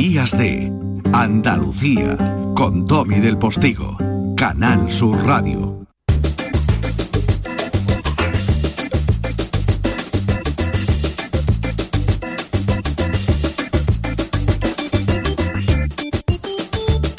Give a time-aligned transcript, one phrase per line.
[0.00, 0.72] Días de
[1.12, 2.16] Andalucía
[2.56, 3.98] con Tommy del Postigo,
[4.34, 5.86] Canal Sur Radio.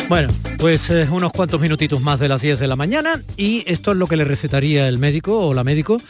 [0.10, 3.92] Bueno, pues eh, unos cuantos minutitos más de las 10 de la mañana y esto
[3.92, 6.02] es lo que le recetaría el médico o la médico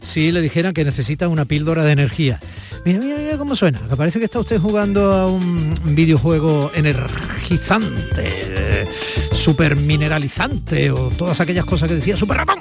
[0.00, 2.40] si le dijeran que necesita una píldora de energía.
[2.84, 8.86] Mira, mira, mira cómo suena, que parece que está usted jugando a un videojuego energizante,
[9.32, 12.58] super mineralizante o todas aquellas cosas que decía super ratón.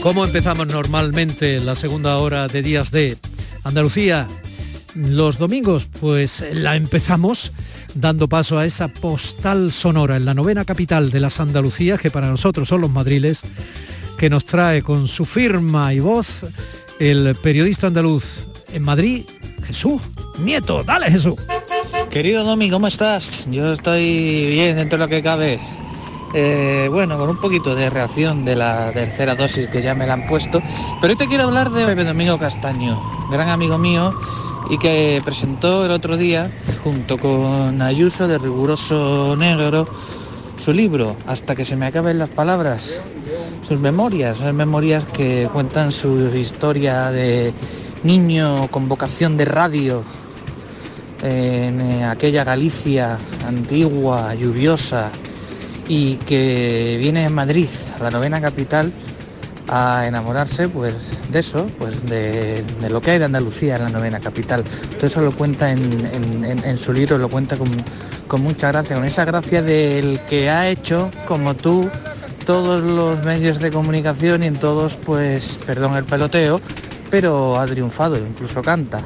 [0.00, 3.18] ¿Cómo empezamos normalmente la segunda hora de días de
[3.64, 4.28] Andalucía?
[4.94, 7.52] los domingos, pues la empezamos
[7.94, 12.28] dando paso a esa postal sonora en la novena capital de las Andalucías, que para
[12.28, 13.42] nosotros son los madriles,
[14.22, 16.46] que nos trae con su firma y voz
[17.00, 19.24] el periodista andaluz en Madrid,
[19.66, 20.00] Jesús
[20.38, 20.84] Nieto.
[20.84, 21.34] Dale Jesús.
[22.08, 23.48] Querido Domi, ¿cómo estás?
[23.50, 25.58] Yo estoy bien dentro de lo que cabe.
[26.34, 30.12] Eh, bueno, con un poquito de reacción de la tercera dosis que ya me la
[30.12, 30.62] han puesto.
[31.00, 34.14] Pero hoy te quiero hablar de Pepe Domingo Castaño, gran amigo mío
[34.70, 36.48] y que presentó el otro día,
[36.84, 39.88] junto con Ayuso de Riguroso Negro,
[40.58, 43.02] su libro, Hasta que se me acaben las palabras,
[43.62, 47.52] sus memorias, son memorias que cuentan su historia de
[48.02, 50.04] niño con vocación de radio
[51.22, 55.10] en eh, aquella Galicia antigua, lluviosa,
[55.88, 57.68] y que viene en Madrid,
[57.98, 58.92] a la novena capital,
[59.68, 60.94] a enamorarse pues
[61.30, 64.64] de eso, pues de, lo que hay de Andalucía en la novena capital.
[64.96, 67.70] Todo eso lo cuenta en, su libro, lo cuenta con,
[68.26, 71.88] con, mucha gracia, con esa gracia del que ha hecho, como tú,
[72.44, 76.60] todos los medios de comunicación y en todos, pues, perdón el peloteo,
[77.10, 79.00] pero ha triunfado, incluso canta.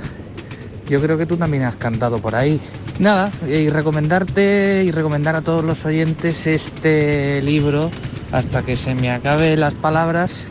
[0.88, 2.60] Yo creo que tú también has cantado por ahí.
[2.98, 7.90] Nada, y recomendarte y recomendar a todos los oyentes este libro
[8.32, 10.48] hasta que se me acabe las palabras,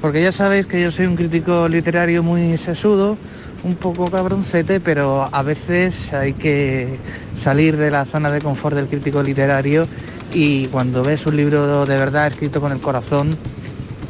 [0.00, 3.16] porque ya sabéis que yo soy un crítico literario muy sesudo,
[3.64, 6.98] un poco cabroncete, pero a veces hay que
[7.34, 9.88] salir de la zona de confort del crítico literario
[10.32, 13.36] y cuando ves un libro de verdad escrito con el corazón,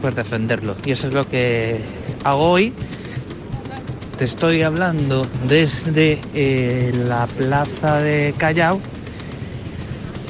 [0.00, 0.76] pues defenderlo.
[0.84, 1.82] Y eso es lo que
[2.24, 2.72] hago hoy.
[4.18, 8.80] Te estoy hablando desde eh, la plaza de Callao,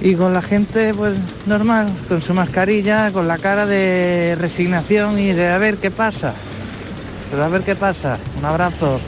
[0.00, 1.14] y con la gente pues
[1.46, 6.34] normal, con su mascarilla, con la cara de resignación y de a ver qué pasa.
[7.30, 8.18] Pero a ver qué pasa.
[8.38, 9.00] Un abrazo.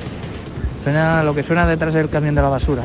[0.83, 2.84] Suena lo que suena detrás del camión de la basura.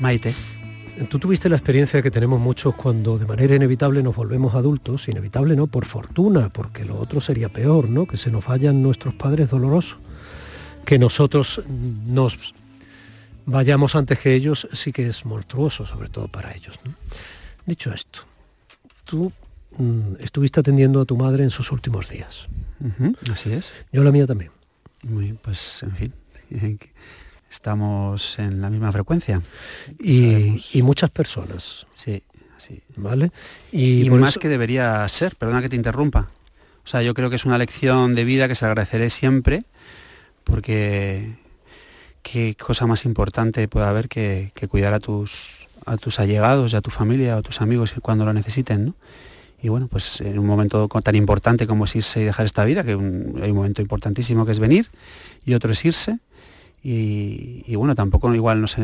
[0.00, 0.34] Maite.
[1.10, 5.54] Tú tuviste la experiencia que tenemos muchos cuando de manera inevitable nos volvemos adultos, inevitable
[5.54, 8.06] no, por fortuna, porque lo otro sería peor, ¿no?
[8.06, 9.98] Que se nos vayan nuestros padres dolorosos,
[10.86, 11.62] que nosotros
[12.06, 12.54] nos
[13.44, 16.78] vayamos antes que ellos sí que es monstruoso, sobre todo para ellos.
[17.66, 18.20] Dicho esto,
[19.04, 19.32] tú
[19.78, 22.46] Mm, estuviste atendiendo a tu madre en sus últimos días.
[23.30, 23.74] así es.
[23.92, 24.50] Yo la mía también.
[25.02, 26.12] Muy, pues en fin,
[27.56, 29.40] estamos en la misma frecuencia.
[29.98, 31.86] Y, muchas personas.
[31.94, 32.22] Sí,
[32.58, 32.80] sí.
[32.96, 33.32] ¿Vale?
[33.72, 36.28] Y, más que debería ser, perdona que te interrumpa.
[36.84, 39.64] O sea, yo creo que es una lección de vida que se agradeceré siempre,
[40.44, 41.36] porque
[42.22, 46.82] qué cosa más importante puede haber que, cuidar a tus, a tus allegados y a
[46.82, 48.94] tu familia o a tus amigos cuando lo necesiten, ¿no?
[49.62, 52.84] y bueno, pues en un momento tan importante como es irse y dejar esta vida,
[52.84, 52.96] que hay
[53.50, 54.90] un momento importantísimo que es venir
[55.44, 56.20] y otro es irse,
[56.88, 58.78] y, bueno, tampoco igual nos,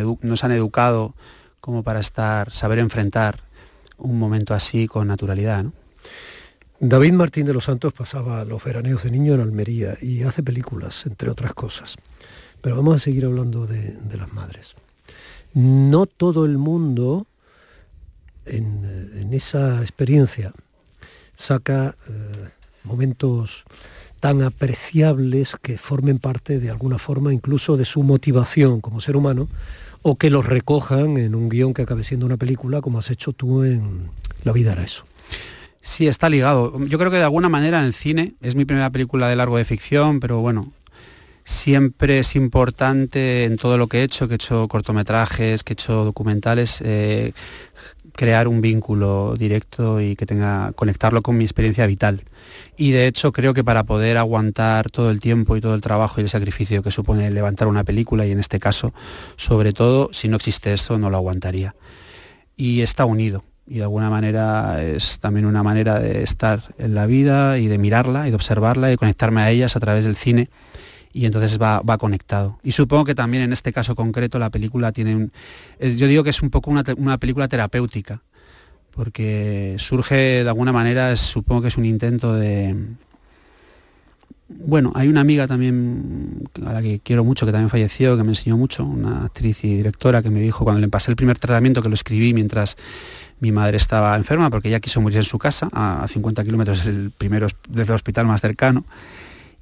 [0.45, 1.15] han educado
[1.61, 3.45] como para estar, saber enfrentar
[3.97, 5.67] un momento así con naturalidad.
[6.81, 11.07] David Martín de los Santos pasaba los veraneos de niño en Almería y hace películas,
[11.07, 11.95] entre otras cosas.
[12.61, 14.75] Pero vamos a seguir hablando de, las madres.
[15.55, 17.29] No todo el mundo
[18.47, 20.53] en, esa experiencia
[21.37, 22.49] saca eh,
[22.83, 23.63] momentos
[24.23, 29.49] tan apreciables que formen parte de alguna forma incluso de su motivación como ser humano
[30.03, 33.33] o que los recojan en un guion que acabe siendo una película como has hecho
[33.33, 34.11] tú en
[34.45, 35.05] La vida era eso.
[35.81, 36.79] Sí, está ligado.
[36.87, 39.57] Yo creo que de alguna manera en el cine, es mi primera película de largo
[39.57, 40.73] de ficción, pero bueno,
[41.43, 45.75] siempre es importante en todo lo que he hecho, que he hecho cortometrajes, que he
[45.75, 47.33] hecho documentales, eh,
[48.15, 52.23] crear un vínculo directo y que tenga conectarlo con mi experiencia vital.
[52.77, 56.21] Y de hecho creo que para poder aguantar todo el tiempo y todo el trabajo
[56.21, 58.93] y el sacrificio que supone levantar una película, y en este caso,
[59.37, 61.75] sobre todo, si no existe esto, no lo aguantaría.
[62.57, 63.45] Y está unido.
[63.67, 67.79] Y de alguna manera es también una manera de estar en la vida y de
[67.79, 70.51] mirarla y de observarla y conectarme a ellas a través del cine
[71.13, 72.59] y entonces va, conectado.
[72.63, 75.33] Y supongo que también en este caso concreto la película tiene un...
[75.81, 78.23] yo digo que es un poco una, película terapéutica,
[78.93, 82.77] porque surge de alguna manera, supongo que es un intento de...
[84.49, 88.31] Bueno, hay una amiga también a la que quiero mucho, que también falleció, que me
[88.31, 91.83] enseñó mucho, una actriz y directora que me dijo cuando le pasé el primer tratamiento,
[91.83, 92.77] que lo escribí mientras
[93.41, 97.93] mi madre estaba enferma, porque ella quiso morir en su casa, a 50 kilómetros, desde
[97.93, 98.85] el hospital más cercano,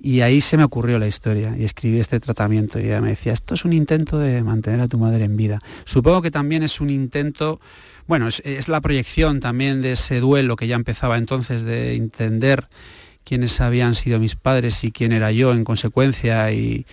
[0.02, 3.32] y ahí se me ocurrió la historia y escribí este tratamiento y ella me decía,
[3.32, 5.60] esto es un intento de mantener a tu madre en vida.
[5.84, 7.60] Supongo que también es un intento,
[8.06, 12.68] bueno, es, la proyección también de ese duelo que ya empezaba entonces de entender
[13.24, 16.86] quiénes habían sido mis padres y quién era yo en consecuencia y,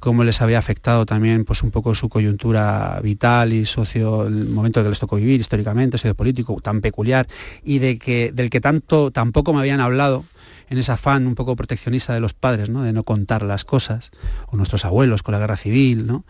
[0.00, 4.82] cómo les había afectado también pues un poco su coyuntura vital y socio, el momento
[4.82, 7.28] que les tocó vivir históricamente, sociopolítico tan peculiar
[7.64, 10.24] y de que, del que tanto tampoco me habían hablado
[10.68, 12.82] en ese afán un poco proteccionista de los padres, ¿no?
[12.82, 14.10] de no contar las cosas,
[14.46, 16.24] o nuestros abuelos con la guerra civil, ¿no?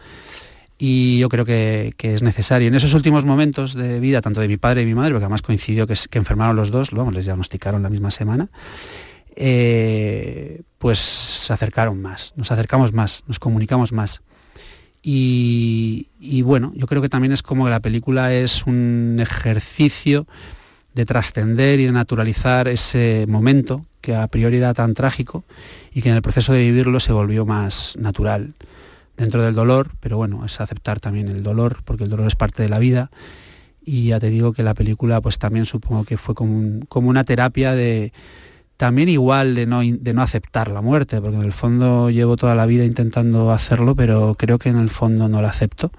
[0.79, 2.69] y yo creo que, es necesario.
[2.69, 5.43] En esos últimos momentos de vida, tanto de mi padre y mi madre, porque además
[5.43, 8.49] coincidió que, enfermaron los dos, vamos, les diagnosticaron la misma semana,
[9.35, 14.23] eh, pues se acercaron más, nos acercamos más, nos comunicamos más.
[15.09, 16.09] Y,
[16.43, 20.27] bueno, yo creo que también es como que la película es un ejercicio
[20.95, 25.43] de trascender y de naturalizar ese momento que a priori era tan trágico
[25.93, 28.55] y que en el proceso de vivirlo se volvió más natural
[29.17, 32.63] dentro del dolor, pero bueno, es aceptar también el dolor, porque el dolor es parte
[32.63, 33.11] de la vida.
[33.85, 37.73] Y ya te digo que la película pues también supongo que fue como, una terapia
[37.73, 38.13] de
[38.77, 42.55] también igual de no, de no aceptar la muerte, porque en el fondo llevo toda
[42.55, 45.91] la vida intentando hacerlo, pero creo que en el fondo no la acepto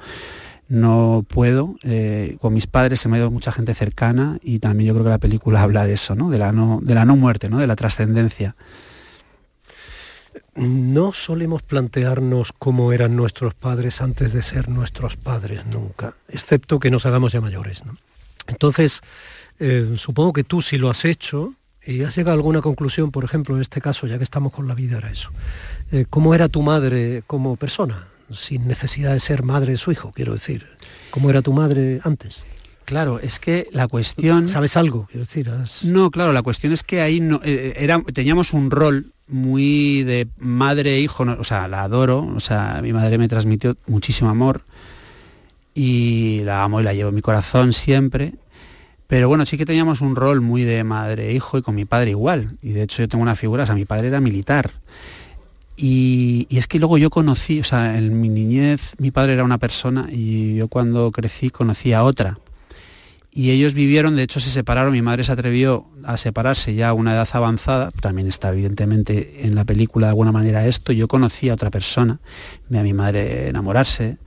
[0.69, 1.75] no puedo.
[1.83, 5.05] Eh, con mis padres se me ha ido mucha gente cercana y también yo creo
[5.05, 6.29] que la película habla de eso, ¿no?
[6.29, 7.59] De la no, de la no muerte, ¿no?
[7.59, 8.55] De la trascendencia.
[10.55, 16.89] No solemos plantearnos cómo eran nuestros padres antes de ser nuestros padres nunca, excepto que
[16.89, 17.83] nos hagamos ya mayores.
[18.47, 19.01] Entonces,
[19.59, 21.53] eh, supongo que tú si lo has hecho
[21.85, 24.67] y has llegado a alguna conclusión, por ejemplo, en este caso, ya que estamos con
[24.67, 25.29] la vida, era eso.
[25.91, 28.07] Eh, ¿Cómo era tu madre como persona?
[28.31, 30.65] Sin necesidad de ser madre de su hijo, quiero decir.
[31.11, 32.39] ¿Cómo era tu madre antes?
[32.85, 34.47] Claro, es que la cuestión...
[34.47, 35.07] ¿Sabes algo?
[35.11, 35.51] Quiero decir,
[35.83, 40.27] No, claro, la cuestión es que ahí no, eh, era, teníamos un rol muy de
[40.37, 44.63] madre e hijo, o sea, la adoro, o sea, mi madre me transmitió muchísimo amor
[45.73, 48.35] y la amo y la llevo en mi corazón siempre,
[49.07, 51.85] pero bueno, sí que teníamos un rol muy de madre e hijo y con mi
[51.85, 54.71] padre igual, y de hecho yo tengo una figura, o sea, mi padre era militar,
[55.79, 59.59] y, es que luego yo conocí, o sea, en mi niñez mi padre era una
[59.59, 62.39] persona y yo cuando crecí conocí a otra.
[63.31, 66.93] Y ellos vivieron, de hecho se separaron, mi madre se atrevió a separarse ya a
[66.93, 71.47] una edad avanzada, también está evidentemente en la película de alguna manera esto, yo conocí
[71.49, 72.19] a otra persona,
[72.67, 74.17] vi a mi madre enamorarse,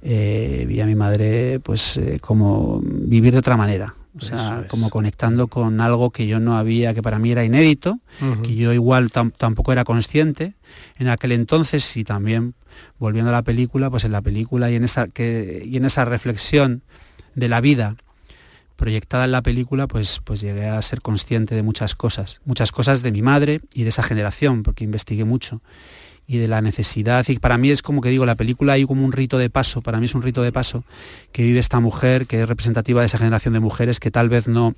[0.00, 4.90] eh, vi a mi madre pues eh, como vivir de otra manera, o sea, como
[4.90, 7.98] conectando con algo que yo no había, que para mí era inédito,
[8.42, 10.54] que yo igual tampoco era consciente.
[10.98, 12.54] En aquel entonces y también
[12.98, 16.04] volviendo a la película, pues en la película y en esa, que, y en esa
[16.04, 16.82] reflexión
[17.34, 17.96] de la vida
[18.76, 23.02] proyectada en la película, pues, pues llegué a ser consciente de muchas cosas, muchas cosas
[23.02, 25.62] de mi madre y de esa generación, porque investigué mucho
[26.32, 27.26] y de la necesidad.
[27.28, 29.82] Y para mí es como que digo, la película hay como un rito de paso,
[29.82, 30.82] para mí es un rito de paso
[31.30, 34.48] que vive esta mujer, que es representativa de esa generación de mujeres que tal vez
[34.48, 34.74] no,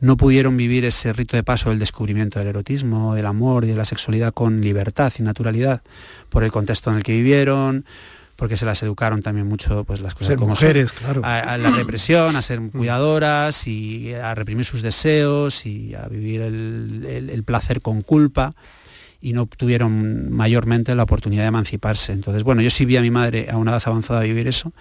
[0.00, 3.76] no pudieron vivir ese rito de paso del descubrimiento del erotismo, del amor y de
[3.76, 5.82] la sexualidad con libertad y naturalidad,
[6.28, 7.84] por el contexto en el que vivieron,
[8.34, 11.22] porque se las educaron también mucho pues las cosas como mujeres, claro.
[11.24, 17.42] a, la represión, a ser cuidadoras y a reprimir sus deseos y a vivir el
[17.44, 18.54] placer con culpa
[19.20, 22.12] y no tuvieron mayormente la oportunidad de emanciparse.
[22.12, 24.72] Entonces, bueno, yo sí vi a mi madre a una edad avanzada vivir eso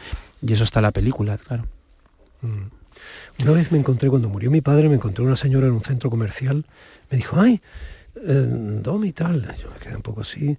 [0.41, 1.65] y eso está la película, claro.
[2.41, 3.43] Mm.
[3.43, 6.09] Una vez me encontré, cuando murió mi padre, me encontré una señora en un centro
[6.09, 6.65] comercial,
[7.11, 7.61] me dijo, ay,
[8.15, 10.57] eh, Domi tal, yo me quedé un poco así,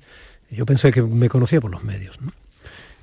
[0.51, 2.33] yo pensé que me conocía por los medios, ¿no?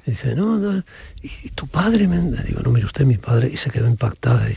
[0.06, 0.84] Y dice, no, no,
[1.22, 2.08] ¿y tu padre?
[2.08, 2.20] Me...
[2.44, 4.48] digo, no, mire usted, mi padre, y se quedó impactada,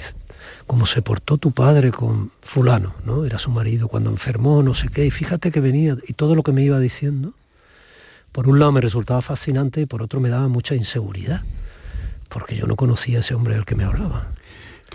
[0.67, 3.25] cómo se portó tu padre con fulano, ¿no?
[3.25, 6.43] Era su marido cuando enfermó, no sé qué, y fíjate que venía, y todo lo
[6.43, 7.35] que me iba diciendo,
[8.33, 11.43] por un lado me resultaba fascinante y por otro me daba mucha inseguridad,
[12.29, 14.29] porque yo no conocía a ese hombre del que me hablaba.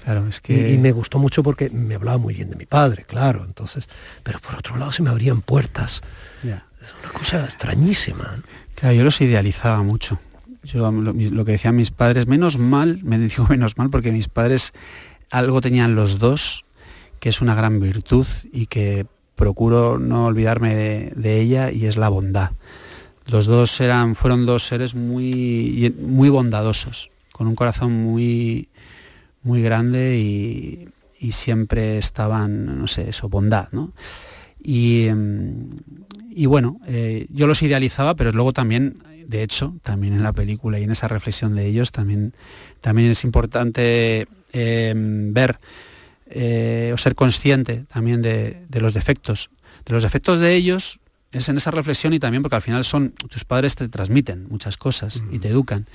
[0.03, 0.73] Claro, es que...
[0.73, 3.87] Y, me gustó mucho porque me hablaba muy bien de mi padre, claro, entonces,
[4.23, 6.01] pero por otro lado se me abrían puertas.
[6.43, 8.41] Es una cosa extrañísima.
[8.75, 10.19] Claro, yo los idealizaba mucho.
[10.63, 14.73] Yo lo, que decían mis padres, menos mal, me digo menos mal, porque mis padres
[15.31, 16.65] algo tenían los dos,
[17.19, 20.75] que es una gran virtud y que procuro no olvidarme
[21.15, 22.51] de, ella y es la bondad.
[23.27, 28.69] Los dos eran, fueron dos seres muy, muy bondadosos, con un corazón muy,
[29.41, 30.87] muy grande y,
[31.31, 33.91] siempre estaban, no sé, eso, bondad, ¿no?
[34.59, 35.05] Y,
[36.31, 38.97] y bueno, eh, yo los idealizaba, pero luego también,
[39.27, 42.33] de hecho, también en la película y en esa reflexión de ellos, también,
[42.81, 45.59] también es importante eh, ver
[46.33, 49.49] eh, o ser consciente también de, los defectos.
[49.85, 50.99] De los defectos de ellos
[51.33, 54.77] es en esa reflexión y también porque al final son, tus padres te transmiten muchas
[54.77, 55.87] cosas y te educan.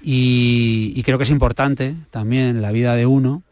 [0.00, 3.42] Y, creo que es importante también en la vida de uno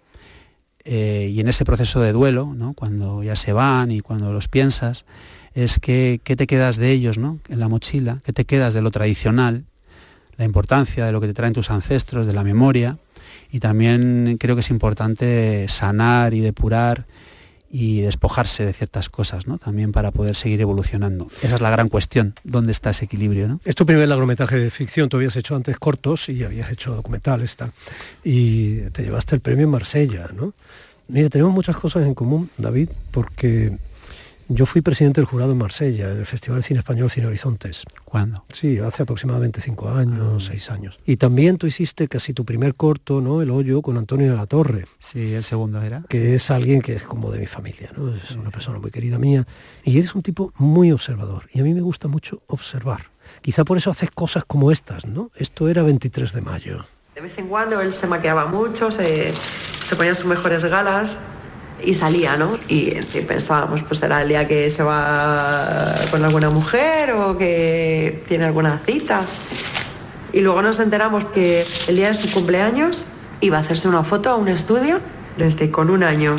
[0.84, 5.04] eh, y en ese proceso de duelo, cuando ya se van y cuando los piensas,
[5.54, 7.38] es que, qué te quedas de ellos ¿no?
[7.48, 9.64] en la mochila, qué te quedas de lo tradicional,
[10.36, 12.98] la importancia de lo que te traen tus ancestros, de la memoria,
[13.54, 17.06] y también creo que es importante sanar y depurar
[17.70, 19.58] y despojarse de ciertas cosas, ¿no?
[19.58, 21.28] También para poder seguir evolucionando.
[21.40, 23.60] Esa es la gran cuestión, ¿dónde está ese equilibrio, ¿no?
[23.64, 27.54] Es tu primer largometraje de ficción, tú habías hecho antes cortos y habías hecho documentales
[27.54, 27.70] tal,
[28.24, 30.52] y te llevaste el premio en Marsella, ¿no?
[31.06, 33.78] Mira, tenemos muchas cosas en común, David, porque
[34.48, 37.84] yo fui presidente del jurado en Marsella, en el Festival de Cine Español Cine Horizontes.
[38.04, 38.44] ¿Cuándo?
[38.52, 40.50] Sí, hace aproximadamente cinco años, ah.
[40.50, 40.98] seis años.
[41.06, 43.42] Y también tú hiciste casi tu primer corto, ¿no?
[43.42, 44.84] El hoyo con Antonio de la Torre.
[44.98, 46.04] Sí, el segundo era.
[46.08, 48.14] Que es alguien que es como de mi familia, ¿no?
[48.14, 49.46] Es una persona muy querida mía.
[49.84, 51.48] Y eres un tipo muy observador.
[51.52, 53.06] Y a mí me gusta mucho observar.
[53.40, 55.30] Quizá por eso haces cosas como estas, ¿no?
[55.34, 56.84] Esto era 23 de mayo.
[57.14, 61.20] De vez en cuando él se maquillaba mucho, se, se ponía sus mejores galas
[61.84, 62.58] y salía, ¿no?
[62.68, 62.90] Y
[63.26, 68.80] pensábamos, pues será el día que se va con alguna mujer o que tiene alguna
[68.84, 69.22] cita.
[70.32, 73.06] Y luego nos enteramos que el día de su cumpleaños
[73.40, 74.98] iba a hacerse una foto a un estudio
[75.36, 76.34] desde con un año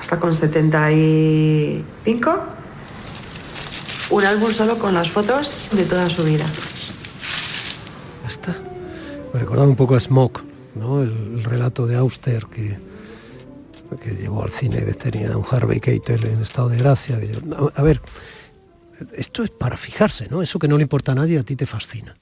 [0.00, 2.40] hasta con 75.
[4.10, 6.46] Un álbum solo con las fotos de toda su vida.
[8.26, 8.56] Está.
[9.32, 10.42] Me recordaba un poco a Smoke,
[10.74, 11.02] ¿no?
[11.02, 12.89] el relato de Auster que
[13.98, 17.18] que llevó al cine, que tenía un Harvey Keitel en estado de gracia.
[17.74, 18.00] a, ver,
[19.14, 20.42] esto es para fijarse, ¿no?
[20.42, 22.16] Eso que no le importa a nadie, a ti te fascina.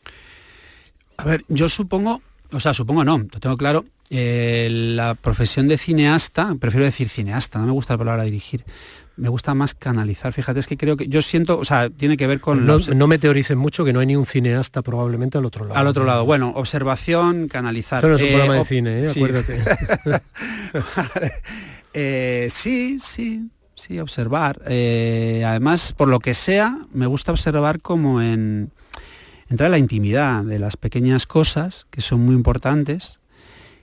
[1.16, 2.22] A ver, yo supongo,
[2.52, 7.58] o sea, supongo no, lo tengo claro, eh, la profesión de cineasta, prefiero decir cineasta,
[7.58, 8.64] no me gusta la palabra dirigir,
[9.18, 10.32] me gusta más canalizar.
[10.32, 12.66] Fíjate, es que creo que yo siento, o sea, tiene que ver con...
[12.66, 15.78] No, no me teorices mucho que no hay ni un cineasta probablemente al otro lado.
[15.78, 17.98] Al otro lado, bueno, observación, canalizar.
[17.98, 19.10] Eso no es un programa de cine, ¿eh?
[19.10, 19.62] acuérdate.
[21.94, 24.60] Eh, sí, sí, sí, observar.
[24.66, 28.70] Eh, además, por lo que sea, me gusta observar como en
[29.48, 33.17] entrar en la intimidad de las pequeñas cosas que son muy importantes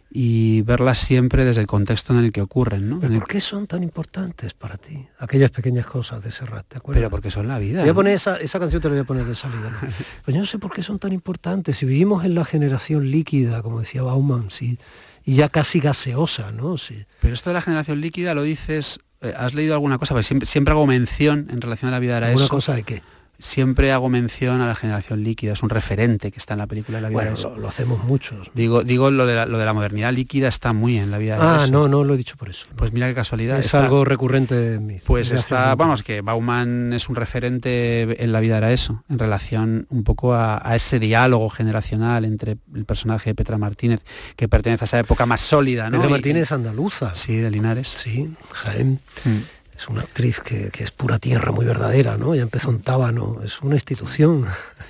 [0.10, 2.90] y verlas siempre desde el contexto en el que ocurren.
[2.90, 3.00] ¿no?
[3.00, 5.06] ¿Por qué son tan importantes para ti?
[5.20, 7.02] Aquellas pequeñas cosas de Serrat, ¿te acuerdas?
[7.02, 7.82] Pero porque son la vida.
[7.82, 9.78] Voy a poner esa, canción, te la voy a poner de salida.
[10.26, 11.78] pues yo no sé por qué son tan importantes.
[11.78, 14.80] Si vivimos en la generación líquida, como decía Bauman, sí,
[15.24, 16.78] y ya casi gaseosa, ¿no?
[16.78, 17.06] Sí.
[17.20, 20.14] Pero esto de la generación líquida lo dices, eh, ¿has leído alguna cosa?
[20.14, 23.02] Porque siempre, siempre hago mención en relación a la vida era ¿Alguna cosa de qué?
[23.40, 26.98] Siempre hago mención a la generación líquida, es un referente que está en la película
[26.98, 27.56] de la vida bueno, eso.
[27.56, 28.52] Lo, hacemos muchos.
[28.54, 31.38] Digo, digo lo, de la, lo de la modernidad líquida está muy en la vida
[31.40, 32.68] Ah, no, no lo he dicho por eso.
[32.76, 33.60] Pues mira qué casualidad.
[33.60, 34.98] Es algo recurrente en mí.
[35.06, 39.88] Pues está, vamos, que Bauman es un referente en la vida era eso, en relación
[39.90, 44.02] un poco a, ese diálogo generacional entre el personaje de Petra Martínez,
[44.36, 45.98] que pertenece a esa época más sólida, ¿no?
[45.98, 47.16] Petra Martínez andaluza.
[47.16, 47.88] Sí, de Linares.
[47.88, 49.00] Sí, Jaén.
[49.24, 52.34] Mm es una actriz que, es pura tierra, muy verdadera, ¿no?
[52.34, 54.46] Ya empezó en Tábano, es una institución.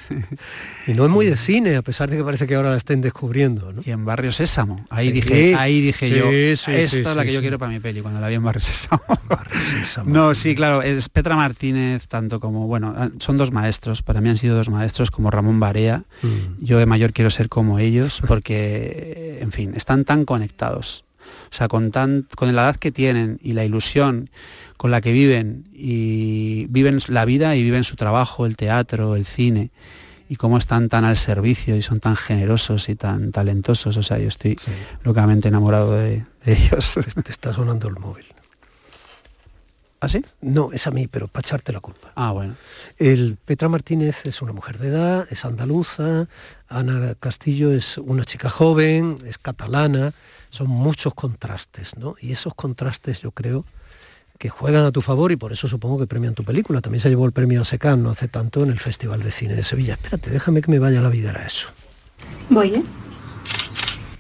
[0.88, 3.02] y no es muy de cine, a pesar de que parece que ahora la estén
[3.02, 3.82] descubriendo, ¿no?
[3.84, 7.58] Y en Barrio Sésamo, ahí dije, ahí dije yo, esta es la que yo quiero
[7.58, 9.04] para mi peli, cuando la vi en Barrio Sésamo.
[10.06, 14.30] no, sí, claro, es Petra Martínez, tanto como, bueno, ah, son dos maestros, para mí
[14.30, 16.04] han sido dos maestros como Ramón Barea.
[16.22, 16.64] Mm.
[16.64, 21.06] Yo de mayor quiero ser como ellos, porque, en fin, están tan conectados.
[21.52, 24.30] O sea, con, tan, con la edad que tienen y la ilusión
[24.78, 29.26] con la que viven y viven la vida y viven su trabajo, el teatro, el
[29.26, 29.72] cine
[30.28, 33.96] y cómo están tan al servicio y son tan generosos y tan talentosos.
[33.98, 34.58] O sea, yo estoy
[35.04, 36.98] locamente enamorado de, ellos.
[37.24, 38.26] Te, está sonando el móvil.
[40.02, 40.24] ¿Ah, sí?
[40.42, 42.12] No, es a mí, pero para echarte la culpa.
[42.16, 42.56] Ah, bueno.
[42.98, 46.28] El Petra Martínez es una mujer de edad, es andaluza,
[46.68, 50.14] Ana Castillo es una chica joven, es catalana,
[50.50, 52.16] son muchos contrastes, ¿no?
[52.20, 53.66] Y esos contrastes yo creo
[54.38, 56.82] que juegan a tu favor y por eso supongo que premian tu película.
[56.82, 59.56] También se llevó el premio a Secan no hace tanto en el Festival de Cine
[59.56, 59.94] de Sevilla.
[59.94, 61.70] Espérate, déjame que me vaya la vida a eso.
[62.50, 62.84] Voy, ¿eh?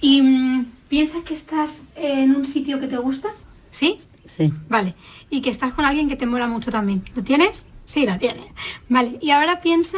[0.01, 3.29] ¿Y mm, piensas que estás en un sitio que te gusta?
[3.71, 3.99] ¿Sí?
[4.25, 4.53] Sí.
[4.69, 4.95] Vale.
[5.29, 7.03] Y que estás con alguien que te mola mucho también.
[7.15, 7.65] ¿Lo tienes?
[7.85, 8.45] Sí, lo tienes.
[8.89, 9.17] Vale.
[9.21, 9.97] Y ahora piensa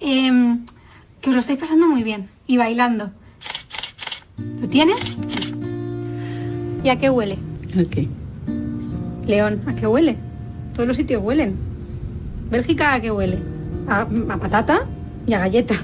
[0.00, 0.64] em,
[1.20, 3.10] que os lo estáis pasando muy bien y bailando.
[4.60, 4.98] ¿Lo tienes?
[6.84, 7.38] ¿Y a qué huele?
[7.78, 8.08] ¿A qué?
[9.28, 10.16] León, ¿a qué huele?
[10.74, 11.54] Todos los sitios huelen.
[12.50, 13.38] Bélgica, ¿a qué huele?
[13.86, 14.86] A, a patata
[15.26, 15.76] y a galleta.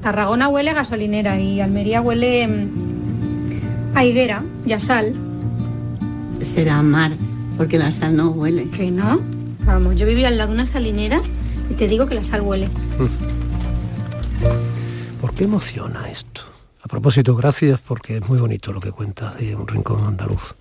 [0.00, 5.14] Tarragona huele a gasolinera y Almería huele mm, a higuera y a sal.
[6.40, 7.12] Será mar,
[7.56, 8.68] porque la sal no huele.
[8.70, 9.20] ¿Que no?
[9.64, 11.20] Vamos, yo vivía al lado de una salinera
[11.70, 12.68] y te digo que la sal huele.
[15.20, 16.42] ¿Por qué emociona esto?
[16.82, 20.54] A propósito, gracias porque es muy bonito lo que cuentas de un rincón andaluz.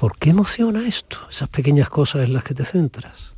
[0.00, 1.18] ¿Por qué emociona esto?
[1.30, 3.34] Esas pequeñas cosas en las que te centras.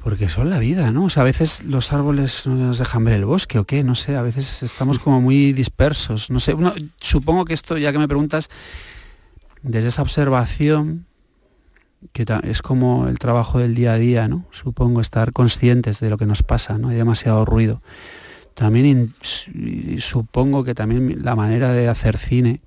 [0.00, 1.06] Porque son la vida, ¿no?
[1.06, 3.96] O sea, a veces los árboles no nos dejan ver el bosque o qué, no
[3.96, 6.54] sé, a veces estamos como muy dispersos, no sé.
[7.00, 8.50] Supongo que esto, ya que me preguntas,
[9.62, 11.06] desde esa observación,
[12.12, 14.44] que es como el trabajo del día a día, ¿no?
[14.52, 16.90] Supongo estar conscientes de lo que nos pasa, ¿no?
[16.90, 17.82] Hay demasiado ruido.
[18.54, 19.12] También
[19.98, 22.60] supongo que también la manera de hacer cine,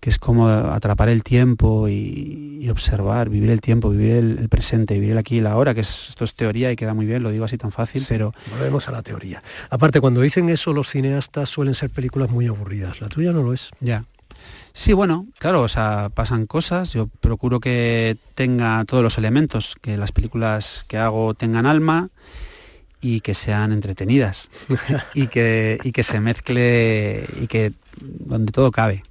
[0.00, 4.48] que es como atrapar el tiempo y, y observar, vivir el tiempo, vivir el, el
[4.48, 7.04] presente, vivir el aquí y el ahora, que es- esto es teoría y queda muy
[7.06, 9.42] bien, lo digo así tan fácil, pero Volvemos a la teoría.
[9.68, 13.00] Aparte, cuando dicen eso los cineastas suelen ser películas muy aburridas.
[13.00, 13.68] La tuya no lo es.
[13.80, 14.04] ya.
[14.72, 19.96] Sí, bueno, claro, o sea, pasan cosas, yo procuro que tenga todos los elementos, que
[19.98, 22.08] las películas que hago tengan alma
[23.02, 24.48] y que sean entretenidas
[25.14, 29.02] y, que, y que se mezcle y que donde todo cabe.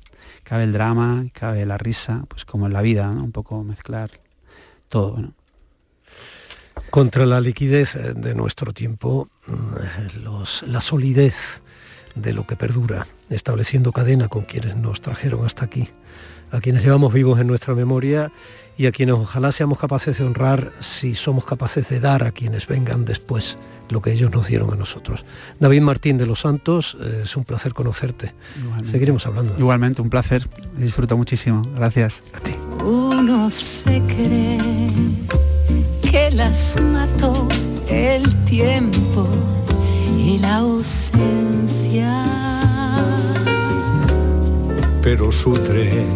[0.49, 3.23] Cabe el drama, cabe la risa, pues como en la vida, ¿no?
[3.23, 4.09] un poco mezclar
[4.87, 5.31] todo.
[6.89, 11.61] Contra la liquidez eh, de nuestro tiempo, mm, la solidez
[12.15, 15.89] de lo que perdura, estableciendo cadena con quienes nos trajeron hasta aquí,
[16.51, 18.31] a quienes llevamos vivos en nuestra memoria
[18.77, 22.65] y a quienes ojalá seamos capaces de honrar si somos capaces de dar a quienes
[22.67, 23.57] vengan después
[23.89, 25.25] lo que ellos nos dieron a nosotros.
[25.59, 28.33] David Martín de los Santos, eh, es un placer conocerte.
[28.57, 28.91] Igualmente.
[28.91, 29.57] Seguiremos hablando.
[29.57, 32.23] Igualmente, un placer, disfruto muchísimo, gracias.
[32.33, 32.51] A ti.
[32.83, 34.69] Uno se cree
[36.01, 37.47] que las mató
[37.89, 39.27] el tiempo
[40.17, 41.78] y la ausencia.
[45.01, 46.07] Pero su tren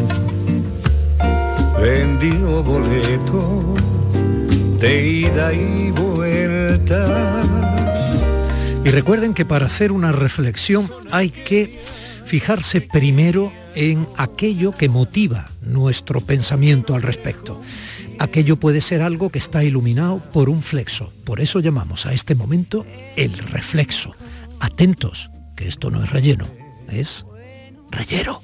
[1.82, 3.76] vendió boleto
[4.80, 7.42] de ida y vuelta.
[8.86, 11.80] Y recuerden que para hacer una reflexión hay que
[12.26, 17.60] fijarse primero en aquello que motiva nuestro pensamiento al respecto.
[18.20, 21.12] Aquello puede ser algo que está iluminado por un flexo.
[21.26, 24.14] Por eso llamamos a este momento el reflexo.
[24.60, 26.46] Atentos, que esto no es relleno,
[26.90, 27.26] es
[27.90, 28.42] rellero.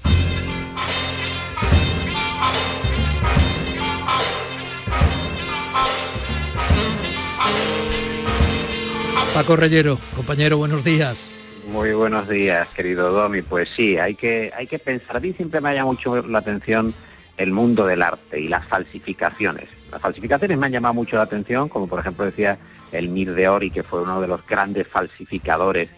[9.34, 11.30] Paco Rellero, compañero, buenos días.
[11.72, 13.42] Muy buenos días, querido Domi.
[13.42, 15.18] Pues sí, hay que, hay que pensar.
[15.18, 16.94] A mí siempre me llama mucho la atención
[17.38, 19.70] el mundo del arte y las falsificaciones.
[19.92, 22.58] Las falsificaciones me han llamado mucho la atención, como por ejemplo decía
[22.92, 25.90] el Mir de Ori, que fue uno de los grandes falsificadores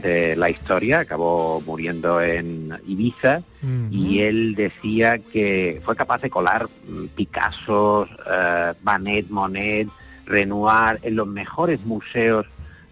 [0.00, 3.42] de la historia, acabó muriendo en Ibiza,
[3.90, 9.88] y él decía que fue capaz de colar mm, Picasso, eh, Manet, Monet,
[10.24, 12.46] Renoir en los mejores museos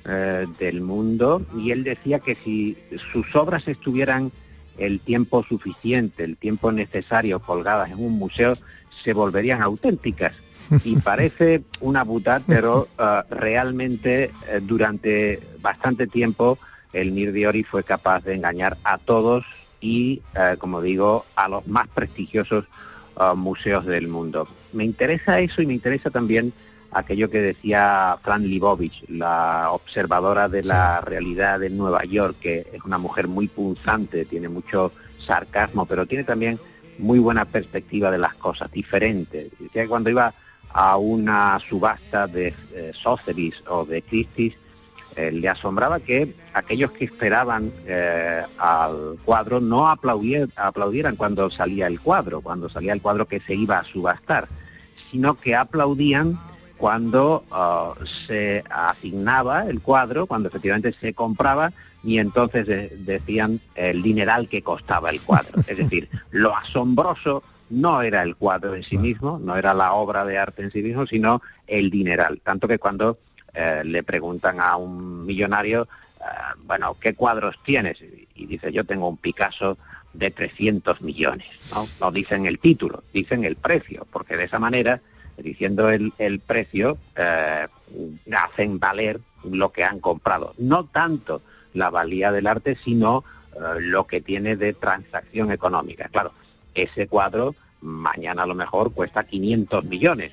[0.07, 2.77] eh, del mundo y él decía que si
[3.11, 4.31] sus obras estuvieran
[4.77, 8.55] el tiempo suficiente, el tiempo necesario colgadas en un museo,
[9.03, 10.35] se volverían auténticas.
[10.85, 16.59] Y parece una butad, pero eh, realmente eh, durante bastante tiempo
[16.95, 19.45] el Mir Diori fue capaz de engañar a todos
[19.81, 22.65] y, eh, como digo, a los más prestigiosos
[23.21, 24.49] eh, museos del mundo.
[24.73, 26.53] Me interesa eso y me interesa también
[26.91, 32.83] aquello que decía Fran Libovich, la observadora de la realidad de Nueva York, que es
[32.85, 36.59] una mujer muy punzante, tiene mucho sarcasmo, pero tiene también
[36.99, 39.51] muy buena perspectiva de las cosas, diferente.
[39.59, 40.33] Decía que cuando iba
[40.73, 44.55] a una subasta de eh, Sotheby's o de Christie's,
[45.17, 51.87] eh, le asombraba que aquellos que esperaban eh, al cuadro no aplaudier- aplaudieran cuando salía
[51.87, 54.49] el cuadro, cuando salía el cuadro que se iba a subastar
[55.11, 56.37] sino que aplaudían
[56.77, 61.73] cuando uh, se asignaba el cuadro, cuando efectivamente se compraba
[62.03, 65.61] y entonces de- decían el dineral que costaba el cuadro.
[65.69, 70.25] Es decir, lo asombroso no era el cuadro en sí mismo, no era la obra
[70.25, 72.41] de arte en sí mismo, sino el dineral.
[72.43, 73.19] Tanto que cuando
[73.55, 75.89] eh, le preguntan a un millonario,
[76.21, 76.25] eh,
[76.65, 77.99] bueno, ¿qué cuadros tienes?
[78.35, 79.79] Y, dice, yo tengo un Picasso
[80.13, 81.47] de 300 millones.
[81.73, 81.87] ¿no?
[82.01, 85.01] no dicen el título, dicen el precio, porque de esa manera,
[85.37, 87.67] diciendo el, el precio, eh,
[88.33, 90.55] hacen valer lo que han comprado.
[90.59, 91.43] No tanto
[91.75, 93.25] la valía del arte, sino
[93.79, 96.09] lo que tiene de transacción económica.
[96.09, 96.33] Claro,
[96.75, 100.33] ese cuadro mañana a lo mejor cuesta 500 millones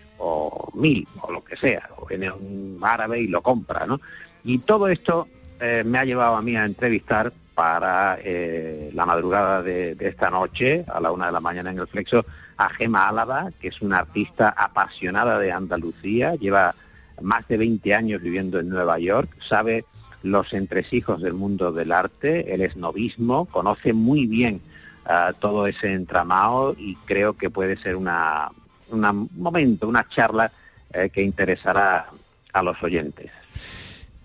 [0.52, 4.00] o 1000 o lo que sea, o viene un árabe y lo compra, ¿no?
[4.44, 5.28] Y todo esto
[5.60, 10.86] eh, me ha llevado a mí a entrevistar para eh, la madrugada de, esta noche,
[10.88, 12.26] a la una de la mañana en el Flexo,
[12.58, 16.76] a Gema Álava, que es una artista apasionada de Andalucía, lleva
[17.22, 19.86] más de 20 años viviendo en Nueva York, sabe
[20.24, 24.62] los entresijos del mundo del arte, el esnovismo, conoce muy bien
[25.06, 28.52] ah, todo ese entramado y creo que puede ser una,
[28.91, 30.51] un momento, una charla
[30.93, 32.08] eh, que interesará
[32.54, 33.32] a los oyentes.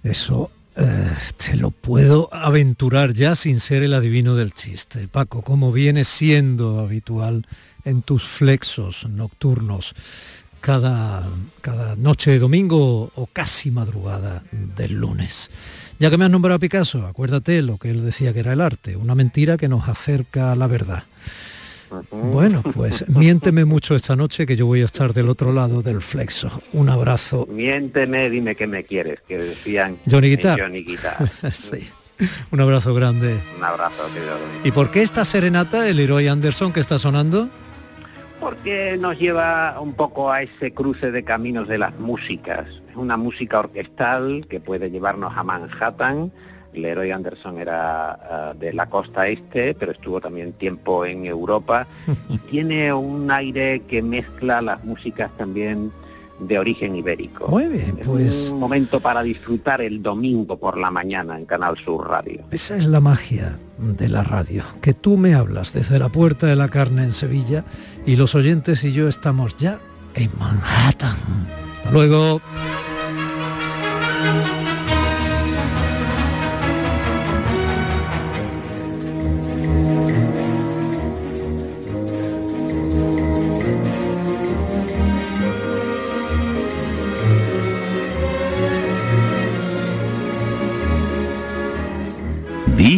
[0.02, 5.08] Eso eh, te lo puedo aventurar ya sin ser el adivino del chiste.
[5.08, 7.46] Paco, como viene siendo habitual
[7.84, 9.94] en tus flexos nocturnos
[10.60, 11.24] cada,
[11.60, 15.50] cada noche de domingo o casi madrugada del lunes.
[15.98, 18.60] Ya que me has nombrado a Picasso, acuérdate lo que él decía que era el
[18.60, 21.04] arte, una mentira que nos acerca a la verdad.
[22.10, 26.02] Bueno, pues miénteme mucho esta noche que yo voy a estar del otro lado del
[26.02, 26.62] flexo.
[26.72, 27.46] Un abrazo.
[27.50, 30.60] Miénteme, dime que me quieres, que decían Johnny Guitar.
[30.60, 31.28] Johnny Guitar.
[31.52, 31.88] sí.
[32.50, 33.38] Un abrazo grande.
[33.56, 34.36] Un abrazo, querido.
[34.64, 37.50] ¿Y por qué esta serenata, el Leroy Anderson que está sonando?
[38.40, 42.66] porque nos lleva un poco a ese cruce de caminos de las músicas.
[42.90, 46.32] Es una música orquestal que puede llevarnos a Manhattan.
[46.76, 51.86] Leroy Anderson era ah, de la costa este, pero estuvo también tiempo en Europa
[52.28, 55.90] y tiene un aire que mezcla las músicas también
[56.38, 57.48] de origen ibérico.
[57.48, 61.76] Muy bien, Es pues un momento para disfrutar el domingo por la mañana en Canal
[61.78, 62.42] Sur Radio.
[62.50, 66.56] esa es la magia de la radio, que tú me hablas desde la Puerta de
[66.56, 67.64] la Carne en Sevilla
[68.04, 69.78] y los oyentes y yo estamos ya
[70.14, 71.16] en Manhattan.
[71.74, 72.40] Hasta luego.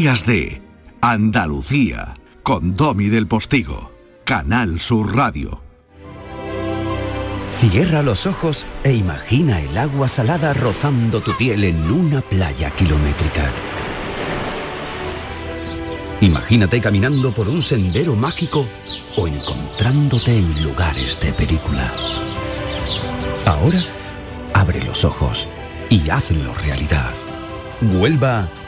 [0.01, 0.63] Días de
[1.01, 3.91] Andalucía con Domi del Postigo,
[4.23, 5.61] Canal Sur Radio.
[7.51, 13.51] Cierra los ojos e imagina el agua salada rozando tu piel en una playa kilométrica.
[16.21, 18.67] Imagínate caminando por un sendero mágico
[19.17, 21.93] o encontrándote en lugares de película.
[23.47, 23.83] Ahora,
[24.55, 25.49] abre los ojos
[25.91, 27.13] y hazlo realidad.
[27.83, 28.49] Huelva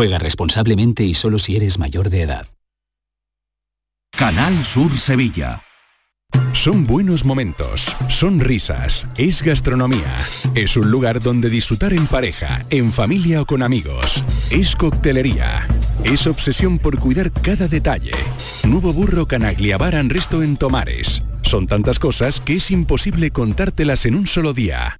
[0.00, 2.46] Juega responsablemente y solo si eres mayor de edad.
[4.10, 5.62] Canal Sur Sevilla.
[6.54, 10.16] Son buenos momentos, son risas, es gastronomía,
[10.54, 15.68] es un lugar donde disfrutar en pareja, en familia o con amigos, es coctelería,
[16.02, 18.12] es obsesión por cuidar cada detalle.
[18.66, 21.22] Nuevo burro Canaglia Bar and Resto en Tomares.
[21.42, 24.99] Son tantas cosas que es imposible contártelas en un solo día.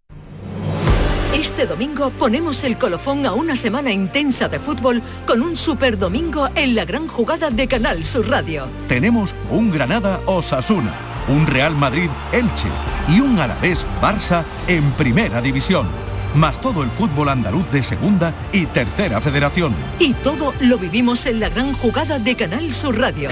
[1.33, 6.49] Este domingo ponemos el colofón a una semana intensa de fútbol con un super domingo
[6.55, 8.67] en la gran jugada de Canal Sur Radio.
[8.89, 10.93] Tenemos un Granada Osasuna,
[11.29, 12.67] un Real Madrid Elche
[13.07, 15.87] y un Alavés Barça en Primera División.
[16.35, 19.73] más todo el fútbol andaluz de segunda y tercera federación.
[19.99, 23.29] Y todo lo vivimos en la gran jugada de Canal Sur Radio.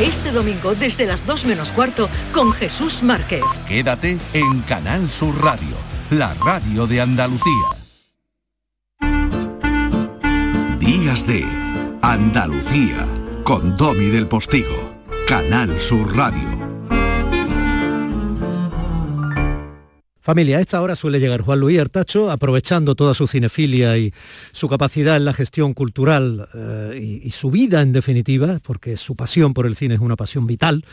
[0.00, 3.42] Este domingo desde las 2 menos cuarto con Jesús Márquez.
[3.68, 5.76] Quédate en Canal Sur Radio,
[6.10, 7.68] la radio de Andalucía.
[10.78, 11.44] Días de
[12.02, 13.06] Andalucía
[13.44, 14.96] con Domi del Postigo,
[15.28, 16.69] Canal Sur Radio.
[20.30, 24.14] Familia, a esta hora suele llegar Juan Luis Artacho, aprovechando toda su cinefilia y
[24.52, 29.54] su capacidad en la gestión cultural eh, y, su vida en definitiva, porque su pasión
[29.54, 30.84] por el cine es una pasión vital,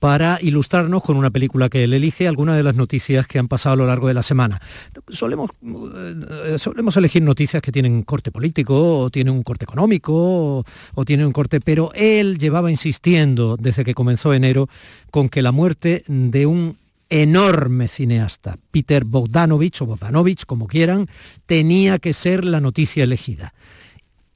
[0.00, 3.74] para ilustrarnos con una película que él elige algunas de las noticias que han pasado
[3.74, 4.60] a lo largo de la semana.
[5.08, 10.64] Solemos, eh, solemos elegir noticias que tienen corte político, o tienen un corte económico, o,
[10.96, 14.68] o tienen un corte, pero él llevaba insistiendo desde que comenzó enero
[15.12, 16.81] con que la muerte de un
[17.12, 21.08] enorme cineasta, Peter Bogdanovich o Bogdanovich, como quieran,
[21.44, 23.52] tenía que ser la noticia elegida.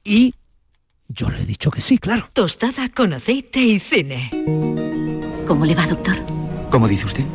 [0.03, 0.35] Y
[1.07, 2.29] yo le he dicho que sí, claro.
[2.33, 4.29] Tostada con aceite y cine.
[5.47, 6.17] ¿Cómo le va, doctor?
[6.69, 7.25] ¿Cómo dice usted?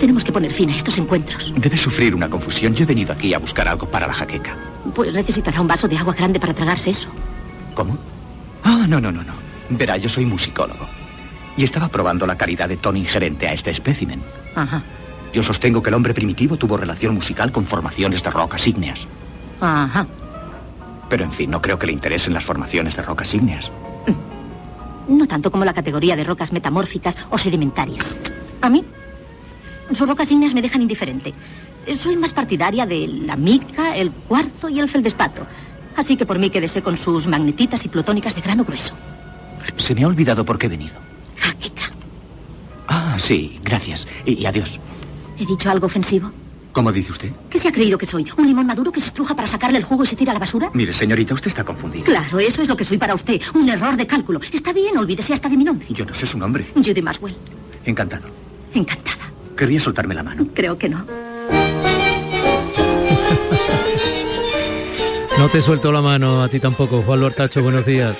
[0.00, 1.52] Tenemos que poner fin a estos encuentros.
[1.58, 2.74] Debe sufrir una confusión.
[2.74, 4.56] Yo he venido aquí a buscar algo para la jaqueca.
[4.94, 7.08] Pues necesitará un vaso de agua grande para tragarse eso.
[7.74, 7.98] ¿Cómo?
[8.64, 9.34] Ah, no, no, no, no.
[9.68, 10.88] Verá, yo soy musicólogo.
[11.58, 14.22] Y estaba probando la calidad de tono ingerente a este espécimen.
[14.54, 14.82] Ajá.
[15.32, 18.98] Yo sostengo que el hombre primitivo tuvo relación musical con formaciones de rocas ígneas.
[19.60, 20.06] Ajá.
[21.08, 23.70] Pero en fin, no creo que le interesen las formaciones de rocas ígneas.
[25.08, 28.14] No tanto como la categoría de rocas metamórficas o sedimentarias.
[28.60, 28.84] A mí,
[29.92, 31.34] sus rocas ígneas me dejan indiferente.
[31.98, 35.46] Soy más partidaria de la mica, el cuarzo y el feldespato.
[35.96, 38.94] Así que por mí quédese con sus magnetitas y plutónicas de grano grueso.
[39.76, 40.94] Se me ha olvidado por qué he venido.
[42.90, 44.06] Ah, sí, gracias.
[44.26, 44.78] Y, y adiós.
[45.38, 46.30] ¿He dicho algo ofensivo?
[46.72, 47.30] ¿Cómo dice usted?
[47.48, 48.26] ¿Qué se ha creído que soy?
[48.36, 50.40] ¿Un limón maduro que se estruja para sacarle el jugo y se tira a la
[50.40, 50.70] basura?
[50.74, 52.04] Mire, señorita, usted está confundida.
[52.04, 53.40] Claro, eso es lo que soy para usted.
[53.54, 54.40] Un error de cálculo.
[54.52, 55.86] Está bien, olvídese hasta de mi nombre.
[55.90, 56.66] Yo no sé su nombre.
[56.74, 57.34] Judy Maswell.
[57.84, 58.28] Encantado.
[58.74, 59.30] Encantada.
[59.56, 60.46] Querría soltarme la mano.
[60.54, 61.04] Creo que no.
[65.38, 68.18] No te suelto la mano a ti tampoco, Juan Lortacho, buenos días.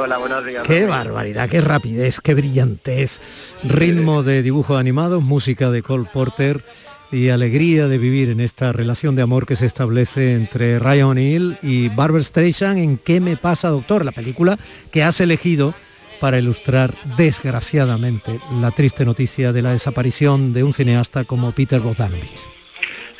[0.00, 0.62] Hola, buenos días.
[0.64, 3.20] Qué barbaridad, qué rapidez, qué brillantez.
[3.64, 6.64] Ritmo de dibujos animados, música de Cole Porter
[7.10, 11.58] y alegría de vivir en esta relación de amor que se establece entre Ryan O'Neill
[11.62, 14.04] y Barbara Streisand en ¿Qué me pasa, doctor?
[14.04, 14.56] La película
[14.92, 15.74] que has elegido
[16.20, 22.46] para ilustrar desgraciadamente la triste noticia de la desaparición de un cineasta como Peter Bogdanovich.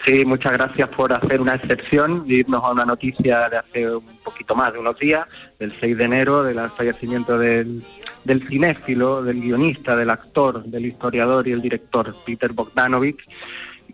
[0.05, 4.19] Sí, muchas gracias por hacer una excepción y irnos a una noticia de hace un
[4.25, 5.27] poquito más de unos días,
[5.59, 7.85] del 6 de enero, del fallecimiento del,
[8.25, 13.21] del cinéfilo, del guionista, del actor, del historiador y el director Peter Bogdanovich.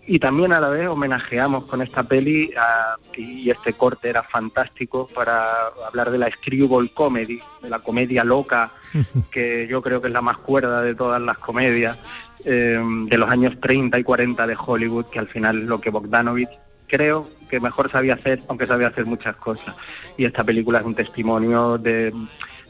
[0.06, 5.08] Y también a la vez homenajeamos con esta peli, a- y este corte era fantástico,
[5.14, 5.46] para
[5.88, 8.70] hablar de la screwball comedy, de la comedia loca,
[9.30, 11.96] que yo creo que es la más cuerda de todas las comedias,
[12.44, 15.90] eh, de los años 30 y 40 de Hollywood, que al final es lo que
[15.90, 16.50] Bogdanovich
[16.86, 19.74] creo que mejor sabía hacer, aunque sabía hacer muchas cosas.
[20.16, 22.12] Y esta película es un testimonio de,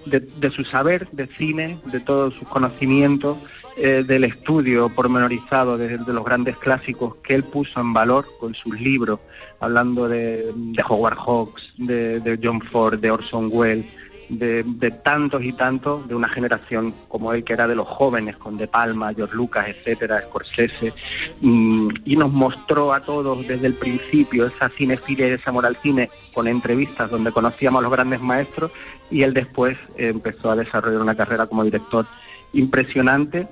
[0.06, 3.38] de- su saber de cine, de todos sus conocimientos,
[3.76, 8.54] eh, del estudio pormenorizado de, de los grandes clásicos que él puso en valor con
[8.54, 9.18] sus libros,
[9.58, 10.52] hablando de,
[10.88, 13.86] Howard Hawks, de John Ford, de Orson Welles,
[14.28, 18.36] de, de tantos y tantos de una generación como él que era de los jóvenes
[18.36, 20.92] con De Palma, George Lucas, etcétera, Scorsese
[21.40, 25.76] mm, y nos mostró a todos desde el principio esa cinefilia y ese amor al
[25.76, 28.70] cine con entrevistas donde conocíamos a los grandes maestros
[29.10, 32.06] y él después eh, empezó a desarrollar una carrera como director
[32.52, 33.48] impresionante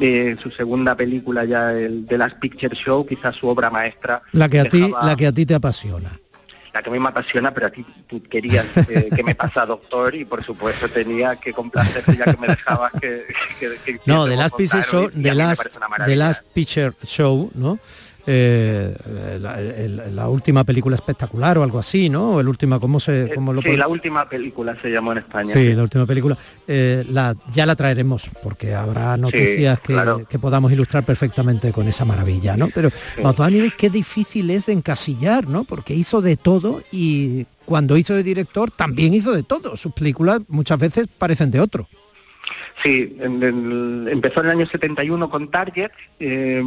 [0.00, 4.48] Eh, su segunda película ya el The Last Picture Show quizás su obra maestra La
[4.48, 6.18] que a ti, la que a ti te apasiona.
[6.74, 9.64] La que a mí me apasiona, pero a ti tú querías eh, que me pasa
[9.64, 13.26] doctor y por supuesto tenía que complacerte ya que me dejabas que...
[13.60, 16.16] que- que No, The Last Picture Show, The.
[16.16, 17.78] Last Picture Show, ¿no?
[18.26, 18.94] Eh,
[19.40, 22.40] la, última película espectacular o algo así, ¿no?
[22.40, 25.54] El última, ¿cómo se, cómo lo Sí, la última película se llamó en España.
[25.54, 26.38] Sí, la última película.
[26.66, 30.26] Eh, la, ya la traeremos porque habrá noticias que, claro.
[30.26, 32.68] que podamos ilustrar perfectamente con esa maravilla, ¿no?
[32.74, 32.90] Pero
[33.22, 35.64] Bogdanovich, qué difícil es de encasillar, ¿no?
[35.64, 39.76] Porque hizo de todo y cuando hizo de director también hizo de todo.
[39.76, 41.88] Sus películas muchas veces parecen de otro.
[42.82, 46.62] Sí, empezó en el año 71 con Target, eh,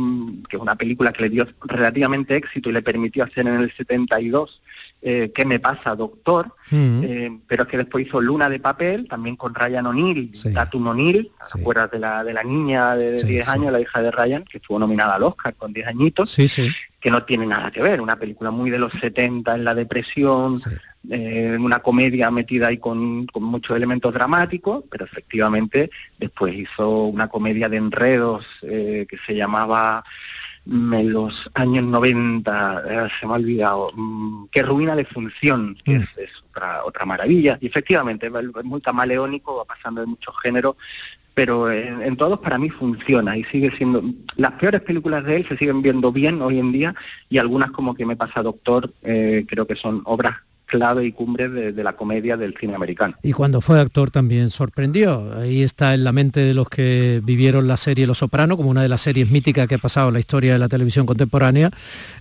[0.49, 3.71] que es una película que le dio relativamente éxito y le permitió hacer en el
[3.71, 4.61] 72
[5.01, 6.53] eh, ¿Qué me pasa, doctor?
[6.71, 7.01] Mm.
[7.03, 11.31] Eh, pero es que después hizo Luna de papel, también con Ryan O'Neill, Tatum O'Neill,
[11.53, 13.51] ¿te acuerdas de la, de la niña de Sí, 10 sí.
[13.51, 16.31] años, la hija de Ryan, que estuvo nominada al Oscar con 10 añitos?
[16.31, 16.69] Sí, sí.
[16.99, 20.59] que no tiene nada que ver, una película muy de los 70 en la depresión,
[21.09, 27.27] eh, una comedia metida ahí con, con muchos elementos dramáticos, pero efectivamente después hizo una
[27.29, 30.03] comedia de enredos eh, que se llamaba
[30.69, 35.97] en los años 90, eh, se me ha olvidado, mm, que ruina de función, que
[35.97, 37.57] es, es otra, otra maravilla.
[37.61, 40.75] Y efectivamente es muy camaleónico, va pasando de muchos géneros,
[41.33, 44.03] pero en, en todos para mí funciona y sigue siendo...
[44.35, 46.95] Las peores películas de él se siguen viendo bien hoy en día
[47.29, 50.35] y algunas como que me pasa Doctor, eh, creo que son obras
[50.67, 53.15] clave y cumbre de, de la comedia del cine americano.
[53.23, 55.33] Y cuando fue actor también sorprendió.
[55.39, 58.83] Ahí está en la mente de los que vivieron la serie Los Soprano, como una
[58.83, 61.71] de las series míticas que ha pasado en la historia de la televisión contemporánea,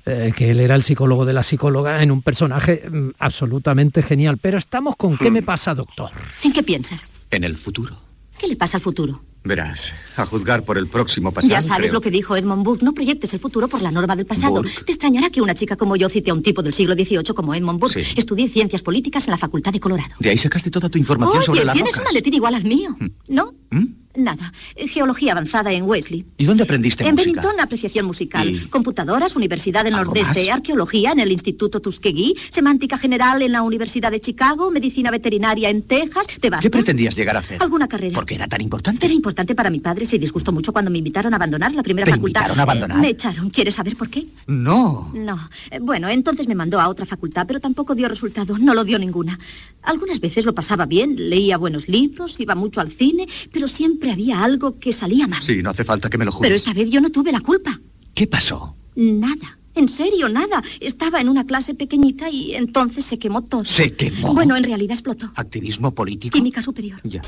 [0.07, 4.39] eh, que él era el psicólogo de la psicóloga en un personaje mm, absolutamente genial.
[4.39, 6.11] Pero estamos con ¿Qué me pasa, doctor?
[6.45, 7.11] ¿En qué piensas?
[7.31, 7.99] En el futuro.
[8.39, 9.21] ¿Qué le pasa al futuro?
[9.47, 11.51] Verás, a juzgar por el próximo pasado.
[11.53, 14.17] ya sabes creo- lo que dijo Edmund Burke, no proyectes el futuro por la norma
[14.17, 14.55] del pasado.
[14.55, 14.85] Burke.
[14.85, 17.55] Te extrañará que una chica como yo cite a un tipo del siglo XVIII como
[17.55, 18.03] Edmund Burke.
[18.05, 18.15] Sí.
[18.17, 20.11] Estudié ciencias políticas en la Facultad de Colorado.
[20.19, 22.97] De ahí sacaste toda tu información sobre las tienes un maletín igual al mío,
[23.29, 23.55] ¿no?
[23.71, 23.85] ¿Mm?
[24.17, 24.51] Nada.
[24.77, 26.25] Geología avanzada en Wesley.
[26.39, 27.33] ¿Y dónde aprendiste En música?
[27.43, 28.49] Bennington, apreciación musical.
[28.49, 28.61] ¿Y?
[28.61, 30.47] Computadoras, Universidad del ¿Algo Nordeste.
[30.47, 30.55] más?
[30.55, 32.33] Arqueología en el Instituto Tuskegee.
[32.51, 34.71] Semántica general en la Universidad de Chicago.
[34.71, 36.29] Medicina veterinaria en Texas.
[36.41, 36.63] ¿Te basta?
[36.63, 37.63] ¿Qué pretendías llegar a hacer?
[37.63, 38.15] Alguna carrera.
[38.15, 39.05] ¿Por qué era tan importante?
[39.05, 40.07] Era importante para mi padre.
[40.07, 42.41] Se disgustó mucho cuando me invitaron a abandonar la primera ¿Te facultad.
[42.41, 42.99] invitaron a abandonar?
[42.99, 43.51] Me echaron.
[43.51, 44.25] ¿Quieres saber por qué?
[44.47, 45.11] No.
[45.13, 45.39] No.
[45.71, 48.57] Eh, Bueno, entonces me mandó a otra facultad, pero tampoco dio resultado.
[48.57, 49.39] No lo dio ninguna.
[49.83, 54.45] Algunas veces lo pasaba bien, leía buenos libros, iba mucho al cine, pero siempre había
[54.45, 55.43] algo que salía mal.
[55.43, 56.47] Sí, no hace falta que me lo jures.
[56.47, 57.81] Pero esta vez yo no tuve la culpa.
[58.13, 58.77] ¿Qué pasó?
[58.97, 59.59] Nada.
[59.75, 60.63] En serio, nada.
[60.79, 63.65] Estaba en una clase pequeñita y entonces se quemó todo.
[63.65, 64.35] ¿Se quemó?
[64.35, 65.33] Bueno, en realidad explotó.
[65.37, 66.37] ¿Activismo político?
[66.37, 67.01] Química superior.
[67.03, 67.23] Ya.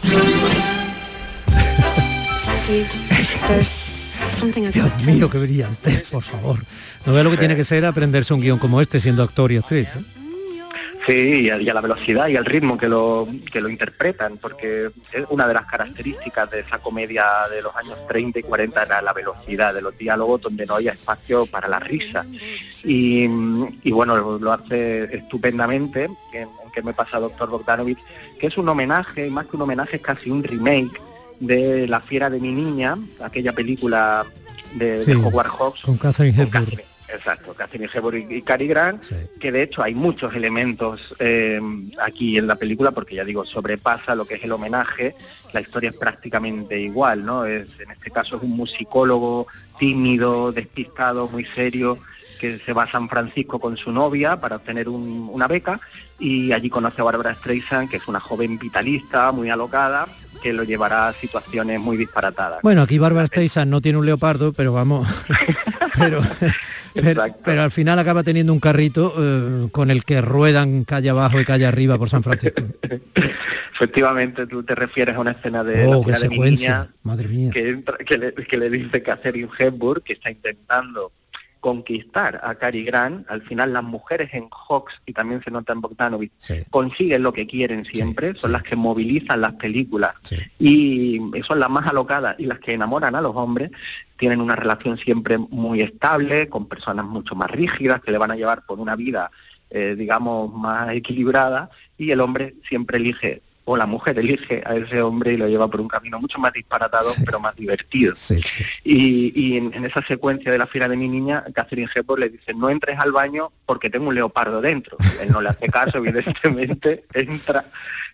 [4.75, 6.59] Dios mío, qué brillante, por favor.
[7.07, 9.57] No vea lo que tiene que ser aprenderse un guion como este siendo actor y
[9.57, 9.89] actriz.
[9.97, 10.18] ¿eh?
[11.09, 14.37] Sí, y a, y a la velocidad y al ritmo que lo, que lo interpretan,
[14.37, 18.83] porque es una de las características de esa comedia de los años 30 y 40
[18.83, 22.27] era la velocidad de los diálogos donde no había espacio para la risa.
[22.85, 23.25] Y,
[23.83, 28.01] y bueno, lo, lo hace estupendamente en, en que me pasa Doctor Bogdanovich,
[28.39, 31.01] que es un homenaje, más que un homenaje, es casi un remake
[31.41, 34.27] de La fiera de mi niña, aquella película
[34.75, 36.98] de, Sí, de Howard Hawks, Con Catherine Hepburn.
[37.13, 39.03] Exacto, Catherine Hepburn y, y Cary Grant,
[39.41, 41.61] que de hecho hay muchos elementos eh,
[42.03, 45.15] aquí en la película, porque ya digo, sobrepasa lo que es el homenaje,
[45.53, 47.45] la historia es prácticamente igual, ¿no?
[47.47, 49.47] Es, en este caso es un musicólogo
[49.79, 51.99] tímido, despistado, muy serio,
[52.41, 55.81] que se va a San Francisco con su novia para obtener un- una beca
[56.19, 60.07] y allí conoce a Barbara Streisand, que es una joven vitalista, muy alocada,
[60.43, 62.61] que lo llevará a situaciones muy disparatadas.
[62.63, 65.09] Bueno, aquí Barbara Streisand no tiene un leopardo, pero vamos,
[65.99, 66.21] pero,
[66.95, 71.41] pero, pero al final acaba teniendo un carrito eh, con el que ruedan calle abajo
[71.41, 72.63] y calle arriba por San Francisco.
[73.75, 77.51] Efectivamente, tú te refieres a una escena de Oh, la de mi niña madre mía.
[77.53, 81.13] que, entra- que, le, que le dice Catherine Hepburn que está intentando
[81.61, 83.29] conquistar a Cary Grant.
[83.31, 86.33] Al final las mujeres en Hawks, y también se nota en Bogdanovich,
[86.71, 90.15] consiguen lo que quieren siempre, son las que movilizan las películas
[90.59, 93.71] y son las más alocadas y las que enamoran a los hombres.
[94.17, 98.37] Tienen una relación siempre muy estable, con personas mucho más rígidas que le van a
[98.37, 99.31] llevar por una vida,
[99.71, 105.03] eh, digamos, más equilibrada y el hombre siempre elige o la mujer elige a ese
[105.03, 108.15] hombre y lo lleva por un camino mucho más disparatado, pero más divertido.
[108.83, 112.31] Y, y en, en esa secuencia de la fiera de mi niña, Catherine Hepburn le
[112.31, 114.97] dice, no entres al baño porque tengo un leopardo dentro.
[115.21, 117.67] Él no le hace caso, evidentemente, entra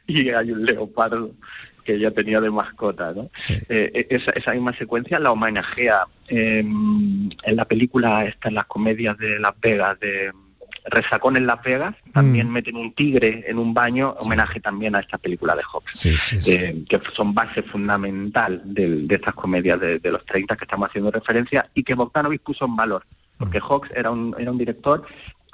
[0.09, 1.31] y hay un leopardo
[1.85, 3.13] que ella tenía de mascota.
[3.13, 3.31] ¿no?
[3.49, 8.67] Eh, eh, esa, esa misma secuencia la homenajea eh, en la película, esta, en las
[8.67, 10.33] comedias de Las Vegas, de
[10.85, 15.17] Resacón en Las Vegas, también meten un tigre en un baño, homenaje también a esta
[15.19, 15.95] película de Hobbes,
[16.49, 20.89] eh, que son base fundamental del- de, estas comedias de, de los 30 que estamos
[20.89, 23.05] haciendo referencia y que Bogdanovich puso en valor,
[23.39, 25.05] porque Hawks era un, era un director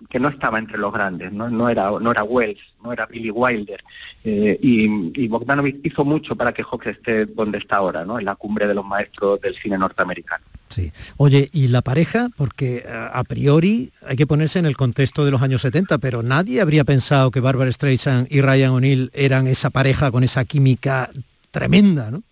[0.09, 3.31] que no estaba entre los grandes, no, no era no era Wells, no era Billy
[3.31, 3.83] Wilder,
[4.25, 8.19] eh, y, y Bogdanovich hizo mucho para que Hawks esté donde está ahora, ¿no?
[8.19, 10.45] en la cumbre de los maestros del cine norteamericano.
[10.69, 10.93] Sí.
[11.17, 12.29] Oye, ¿y la pareja?
[12.37, 16.23] Porque a a priori hay que ponerse en el contexto de los años 70, pero
[16.23, 21.11] nadie habría pensado que Barbara Streisand y Ryan O'Neill eran esa pareja con esa química
[21.51, 22.23] tremenda, ¿no?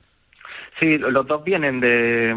[0.79, 2.31] Sí, los dos vienen de,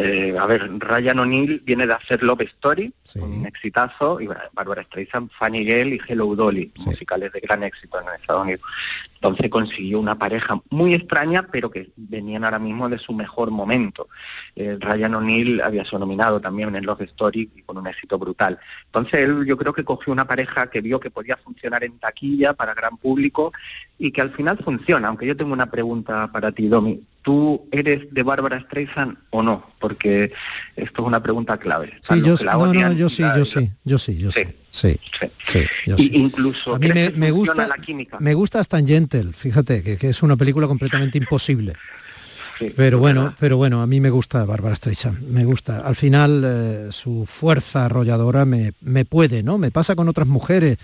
[0.00, 4.82] eh, a ver, Ryan O'Neill viene de hacer Love Story, un exitazo, y bueno, Barbara
[4.84, 8.62] Streisand, Fanny Gale y Hello Dolly, musicales de gran éxito en Estados Unidos.
[9.24, 14.08] Entonces consiguió una pareja muy extraña, pero que venían ahora mismo de su mejor momento.
[14.54, 18.58] Eh, Ryan O'Neill había sido nominado también en Love Story y con un éxito brutal.
[18.84, 22.52] Entonces él yo creo que cogió una pareja que vio que podía funcionar en taquilla
[22.52, 23.50] para gran público
[23.98, 25.08] y que al final funciona.
[25.08, 27.02] Aunque yo tengo una pregunta para ti, Domi.
[27.22, 29.70] ¿Tú eres de Bárbara Streisand o no?
[29.78, 30.32] Porque
[30.76, 31.98] esto es una pregunta clave.
[32.02, 34.44] Sí, yo, no, no, yo sí, yo sí, yo sí, yo sí.
[34.44, 34.98] Sí, sí,
[35.86, 36.10] yo sí.
[36.14, 38.18] Incluso a mí me, me gusta la química.
[38.18, 41.74] me gusta hasta en Gentle, fíjate que, que es una película completamente imposible.
[42.76, 45.78] pero bueno, pero bueno, a mí me gusta Bárbara Streisand, me gusta.
[45.80, 49.58] Al final eh, su fuerza arrolladora me, me puede, ¿no?
[49.58, 50.78] Me pasa con otras mujeres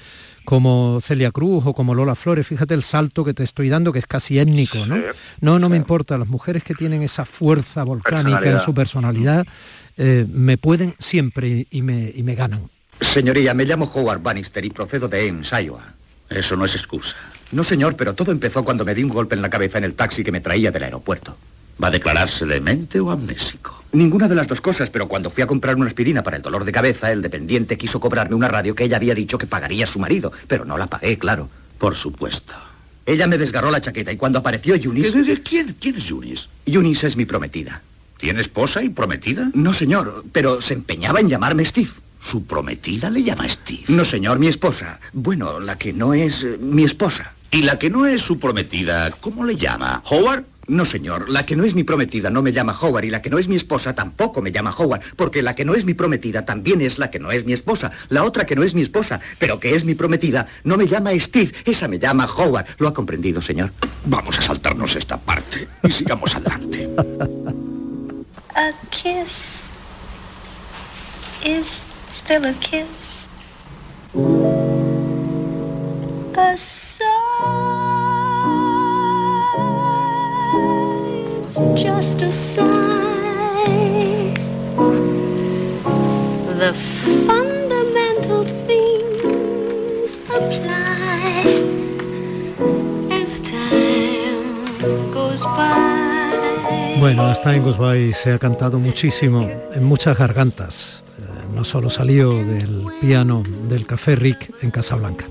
[0.45, 3.99] como Celia Cruz o como Lola Flores, fíjate el salto que te estoy dando, que
[3.99, 4.97] es casi étnico, ¿no?
[5.41, 9.47] no, no me importa, las mujeres que tienen esa fuerza volcánica en su personalidad
[9.97, 12.70] eh, me pueden siempre y me, y me ganan.
[13.01, 15.94] Señoría, me llamo Howard Bannister y procedo de Ames, Iowa.
[16.28, 17.16] Eso no es excusa.
[17.51, 19.94] No, señor, pero todo empezó cuando me di un golpe en la cabeza en el
[19.94, 21.36] taxi que me traía del aeropuerto.
[21.82, 23.82] ¿Va a declararse demente o amnésico?
[23.92, 26.64] Ninguna de las dos cosas, pero cuando fui a comprar una aspirina para el dolor
[26.64, 29.88] de cabeza, el dependiente quiso cobrarme una radio que ella había dicho que pagaría a
[29.88, 31.48] su marido, pero no la pagué, claro.
[31.78, 32.55] Por supuesto.
[33.07, 35.12] Ella me desgarró la chaqueta y cuando apareció Yunis...
[35.12, 36.48] ¿De, de quién, quién es Yunis?
[36.66, 37.80] Yunis es mi prometida.
[38.18, 39.51] ¿Tiene esposa y prometida?
[39.55, 41.90] No, señor, pero se empeñaba en llamarme Steve.
[42.22, 43.84] ¿Su prometida le llama Steve?
[43.88, 45.00] No, señor, mi esposa.
[45.12, 47.32] Bueno, la que no es eh, mi esposa.
[47.50, 50.02] ¿Y la que no es su prometida, cómo le llama?
[50.08, 50.44] ¿Howard?
[50.68, 53.28] No, señor, la que no es mi prometida no me llama Howard y la que
[53.28, 56.44] no es mi esposa tampoco me llama Howard, porque la que no es mi prometida
[56.44, 57.90] también es la que no es mi esposa.
[58.08, 61.10] La otra que no es mi esposa, pero que es mi prometida, no me llama
[61.18, 62.66] Steve, esa me llama Howard.
[62.78, 63.72] ¿Lo ha comprendido, señor?
[64.04, 66.88] Vamos a saltarnos esta parte y sigamos adelante.
[68.54, 69.74] A kiss
[71.44, 73.28] is still a kiss.
[76.36, 77.11] A sigh's
[81.74, 82.66] just a sigh.
[86.61, 86.74] The
[87.26, 91.42] fundamental things apply
[93.11, 96.96] as time goes by.
[97.00, 97.78] Bueno, As Time Goes
[98.14, 101.02] se ha cantado muchísimo en muchas gargantas.
[101.61, 105.26] No solo salió del piano del Café Rick en Casablanca.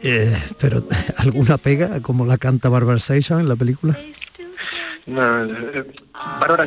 [0.00, 0.86] Eh, pero
[1.18, 3.98] alguna pega como la canta Barbara Streisand en la película.
[5.04, 5.44] No,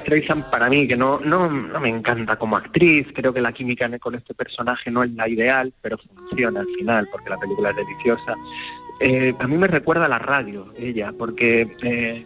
[0.02, 3.88] Streisand para mí, que no, no, no me encanta como actriz, creo que la química
[3.98, 7.78] con este personaje no es la ideal, pero funciona al final, porque la película es
[7.78, 8.36] deliciosa.
[9.00, 12.26] Eh, a mí me recuerda a la radio, ella, porque eh,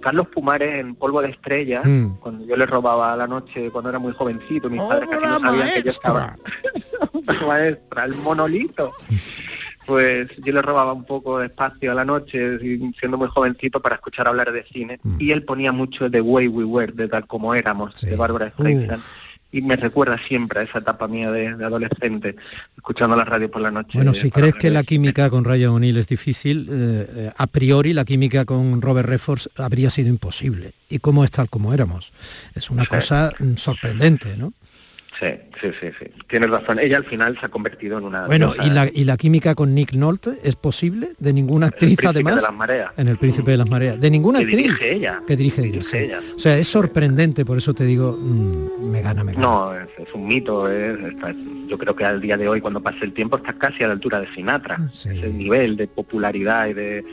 [0.00, 2.16] Carlos Pumares en Polvo de Estrella, Mm.
[2.20, 5.40] cuando yo le robaba a la noche cuando era muy jovencito, mis padres casi no
[5.40, 6.36] sabían que yo estaba...
[7.46, 8.92] maestra, el monolito.
[9.86, 12.58] Pues yo le robaba un poco de espacio a la noche,
[12.98, 15.00] siendo muy jovencito, para escuchar hablar de cine.
[15.02, 15.16] Mm.
[15.18, 19.02] Y él ponía mucho de Way We Were, de tal como éramos, de Bárbara Streisand.
[19.52, 22.36] Y me recuerda siempre a esa etapa mía de, de adolescente,
[22.76, 23.90] escuchando la radio por la noche.
[23.94, 27.92] Bueno, si crees que la química con Ryan O'Neill es difícil, eh, eh, a priori
[27.92, 30.72] la química con Robert Redford habría sido imposible.
[30.88, 32.12] ¿Y cómo es tal como éramos?
[32.54, 34.52] Es una cosa mm, sorprendente, ¿no?
[35.20, 35.26] Sí,
[35.60, 36.06] sí, sí, sí.
[36.28, 36.78] Tienes razón.
[36.78, 38.24] Ella al final se ha convertido en una...
[38.26, 41.10] Bueno, ¿y la, ¿y la química con Nick Nolte es posible?
[41.18, 42.36] ¿De ninguna actriz además?
[42.36, 42.90] de las mareas.
[42.96, 44.00] En El Príncipe de las Mareas.
[44.00, 44.62] ¿De ninguna Que actriz?
[44.66, 45.22] dirige ella.
[45.26, 46.08] Que dirige ella, sí.
[46.34, 49.46] O sea, es sorprendente, por eso te digo, mm, me gana, me gana.
[49.46, 50.70] No, es, es un mito.
[50.70, 51.34] es- está-
[51.68, 53.92] yo creo que al día de hoy, cuando pase el tiempo, está casi a la
[53.92, 54.80] altura de Sinatra.
[54.92, 57.04] Ese nivel de popularidad y de,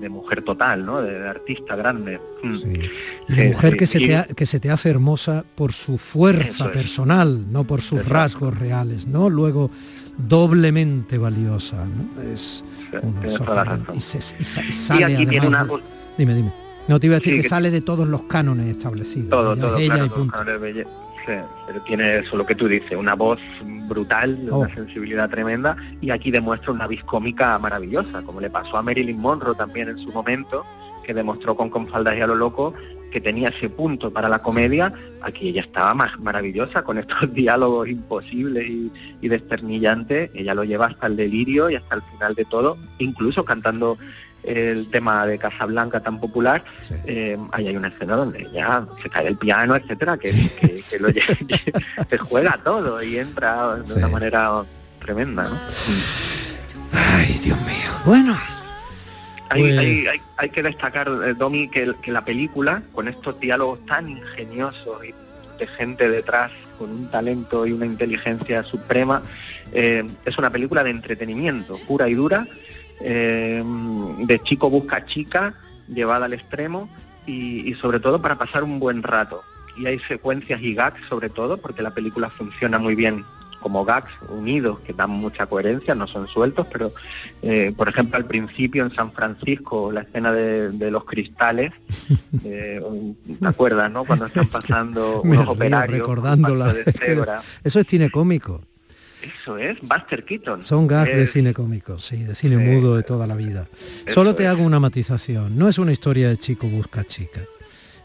[0.00, 1.02] de mujer total, ¿no?
[1.02, 2.20] De, de artista grande.
[2.42, 2.56] Mm.
[2.56, 3.78] Sí, mujer sí.
[3.78, 6.70] que, se te ha- que se te hace hermosa por su fuerza es.
[6.72, 9.28] personal, no por sus rasgos reales, ¿no?
[9.28, 9.70] Luego,
[10.16, 12.22] doblemente valiosa, ¿no?
[12.22, 12.64] Es
[13.02, 13.14] un
[13.94, 14.18] y, se-
[15.04, 15.66] aquí tiene una...
[16.16, 16.52] Dime, dime.
[16.88, 19.28] No te iba a decir Sí, que, que- sale de todos los cánones establecidos.
[19.30, 20.36] Todo, Ella todo, ella claro, y punto.
[21.66, 23.38] Pero tiene eso lo que tú dices, una voz
[23.88, 24.58] brutal, Oh.
[24.60, 29.18] una sensibilidad tremenda, y aquí demuestra una vis cómica maravillosa, como le pasó a Marilyn
[29.18, 30.64] Monroe también en su momento,
[31.04, 32.74] que demostró con Con faldas y a lo loco
[33.10, 37.88] que tenía ese punto para la comedia, aquí ella estaba más maravillosa con estos diálogos
[37.88, 42.44] imposibles y, y desternillantes, ella lo lleva hasta el delirio y hasta el final de
[42.44, 43.98] todo, incluso cantando
[44.42, 46.64] el tema de Casablanca tan popular,
[47.06, 50.98] eh, ahí hay una escena donde ya se cae el piano, etcétera, que, que, que
[50.98, 51.08] lo
[52.10, 54.62] se juega todo y entra de una manera
[55.00, 55.60] tremenda, ¿no?
[56.92, 57.90] Ay, Dios mío.
[58.04, 58.36] Bueno.
[59.50, 63.38] Hay, Pues- hay, hay, hay que destacar, eh, Domi, que, que la película, con estos
[63.40, 65.12] diálogos tan ingeniosos y
[65.58, 69.22] de gente detrás con un talento y una inteligencia suprema,
[69.72, 72.46] eh, es una película de entretenimiento pura y dura,
[73.00, 73.62] eh,
[74.18, 75.54] de chico busca chica,
[75.88, 76.88] llevada al extremo
[77.26, 79.42] y, y sobre todo para pasar un buen rato.
[79.76, 83.24] Y hay secuencias y gags sobre todo, porque la película funciona muy bien
[83.60, 86.92] como gags unidos que dan mucha coherencia, no son sueltos, pero
[87.42, 91.72] eh, por ejemplo al principio en San Francisco, la escena de, de los cristales,
[92.44, 92.82] eh,
[93.38, 94.04] ¿te acuerdas, no?
[94.04, 96.72] Cuando están pasando unos río operarios recordándola.
[96.72, 97.42] de cebra.
[97.64, 98.62] Eso es cine cómico.
[99.22, 100.62] Eso es, Buster Keaton.
[100.62, 103.66] Son gags de cine cómico, sí, de cine mudo de toda la vida.
[104.06, 105.58] Solo te hago una matización.
[105.58, 107.42] No es una historia de chico busca chica.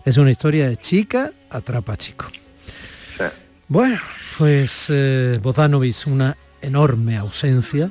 [0.04, 2.28] Es una historia de chica atrapa chico.
[3.68, 3.98] Bueno,
[4.38, 5.40] pues eh,
[6.06, 7.90] una enorme ausencia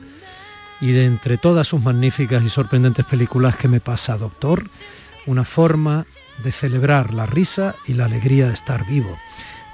[0.81, 4.63] y de entre todas sus magníficas y sorprendentes películas que me pasa, Doctor,
[5.27, 6.07] una forma
[6.43, 9.19] de celebrar la risa y la alegría de estar vivo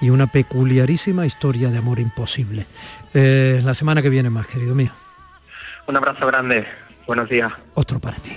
[0.00, 2.66] y una peculiarísima historia de amor imposible.
[3.14, 4.90] Eh, la semana que viene más, querido mío.
[5.86, 6.66] Un abrazo grande,
[7.06, 7.52] buenos días.
[7.74, 8.36] Otro para ti.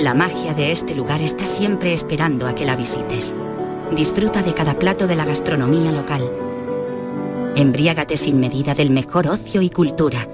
[0.00, 3.36] La magia de este lugar está siempre esperando a que la visites.
[3.94, 6.22] Disfruta de cada plato de la gastronomía local.
[7.54, 10.26] Embriágate sin medida del mejor ocio y cultura.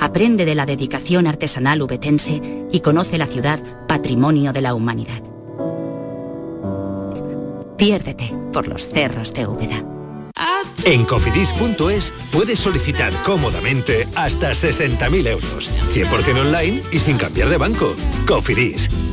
[0.00, 5.22] Aprende de la dedicación artesanal ubetense y conoce la ciudad patrimonio de la humanidad.
[7.76, 9.84] Piérdete por los cerros de Úbeda.
[10.84, 15.70] En cofidis.es puedes solicitar cómodamente hasta 60.000 euros.
[15.92, 17.94] 100% online y sin cambiar de banco.
[18.26, 18.90] Cofidis,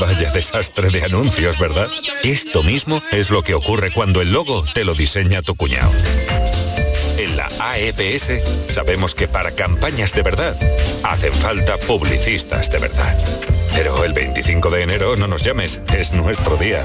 [0.00, 1.88] Vaya desastre de anuncios, ¿verdad?
[2.22, 5.90] Esto mismo es lo que ocurre cuando el logo te lo diseña tu cuñado.
[7.18, 8.30] En la AEPS
[8.68, 10.56] sabemos que para campañas de verdad
[11.02, 13.16] hacen falta publicistas de verdad.
[13.74, 16.84] Pero el 25 de enero no nos llames, es nuestro día.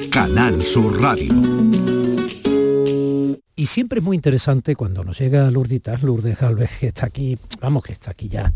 [0.11, 1.90] Canal Sur Radio.
[3.61, 7.83] Y siempre es muy interesante cuando nos llega Lourditas, Lourdes Galvez, que está aquí, vamos,
[7.83, 8.51] que está aquí ya.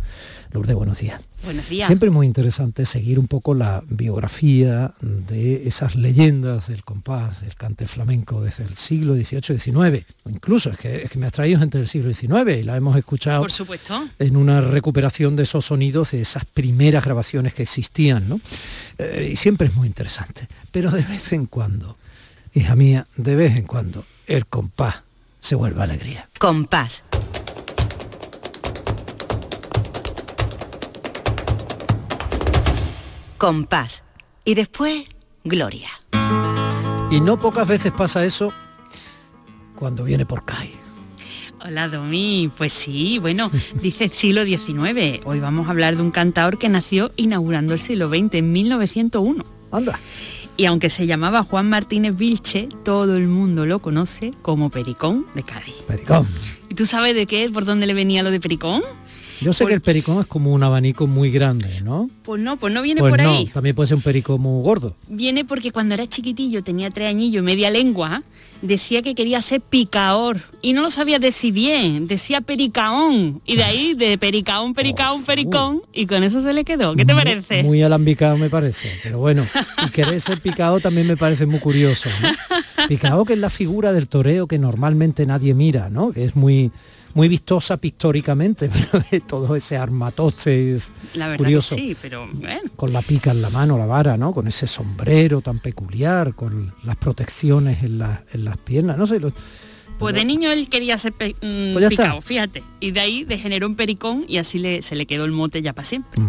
[0.52, 1.22] Lourdes, buenos días.
[1.44, 1.86] Buenos días.
[1.86, 7.54] Siempre es muy interesante seguir un poco la biografía de esas leyendas del compás, del
[7.54, 10.04] cante flamenco desde el siglo XVIII, XIX.
[10.28, 12.98] Incluso es que, es que me has traído entre el siglo XIX y la hemos
[12.98, 14.10] escuchado Por supuesto.
[14.18, 18.42] en una recuperación de esos sonidos, de esas primeras grabaciones que existían, ¿no?
[18.98, 20.48] Eh, y siempre es muy interesante.
[20.72, 21.96] Pero de vez en cuando,
[22.56, 25.04] hija mía, de vez en cuando, el compás
[25.40, 26.28] se vuelve alegría.
[26.40, 27.04] Compás.
[33.38, 34.04] Compás.
[34.44, 35.06] Y después,
[35.44, 35.90] Gloria.
[37.12, 38.52] Y no pocas veces pasa eso
[39.76, 40.72] cuando viene por CAI.
[41.64, 43.52] Hola Domi, pues sí, bueno,
[43.82, 45.22] dice siglo XIX.
[45.26, 49.46] Hoy vamos a hablar de un cantador que nació inaugurando el siglo XX en 1901.
[49.72, 50.00] Anda.
[50.58, 55.44] Y aunque se llamaba Juan Martínez Vilche, todo el mundo lo conoce como Pericón de
[55.44, 55.76] Cádiz.
[55.88, 56.26] Pericón.
[56.70, 57.50] ¿Y tú sabes de qué?
[57.50, 58.82] ¿Por dónde le venía lo de Pericón?
[59.42, 62.10] Yo sé que el pericón es como un abanico muy grande, ¿no?
[62.24, 63.46] Pues no, pues no viene Pues por no, ahí.
[63.48, 64.96] también puede ser un perico muy gordo.
[65.08, 68.24] Viene porque cuando era chiquitillo, tenía tres añillos y media lengua,
[68.62, 70.40] decía que quería ser picaor.
[70.62, 73.42] Y no lo sabía decir bien, decía pericaón.
[73.46, 76.96] Y de ahí, de pericaón, pericaón, pericón, y con eso se le quedó.
[76.96, 77.64] ¿Qué te parece?
[77.64, 79.46] Muy alambicado me parece, pero bueno.
[79.86, 82.10] Y querer ser picado también me parece muy curioso.
[82.22, 82.88] ¿no?
[82.88, 86.12] Picado que es la figura del toreo que normalmente nadie mira, ¿no?
[86.12, 86.72] Que es muy
[87.16, 88.70] muy vistosa pictóricamente,
[89.10, 91.76] pero todo ese armatoste es La verdad curioso.
[91.76, 92.62] que sí, pero bueno.
[92.76, 94.32] Con la pica en la mano, la vara, ¿no?
[94.34, 99.20] Con ese sombrero tan peculiar, con las protecciones en, la- en las piernas, no sé,
[99.20, 99.34] lo-
[99.98, 102.62] Pues de niño él quería ser pe- mm, Pues picao, fíjate.
[102.82, 105.72] Y de ahí degeneró en pericón y así le, se le quedó el mote ya
[105.74, 106.22] para siempre.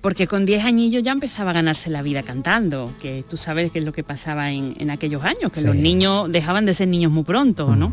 [0.00, 3.78] Porque con 10 añillos ya empezaba a ganarse la vida cantando, que tú sabes qué
[3.78, 5.66] es lo que pasaba en, en aquellos años, que Sí.
[5.66, 7.92] los niños dejaban de ser niños muy pronto, ¿no?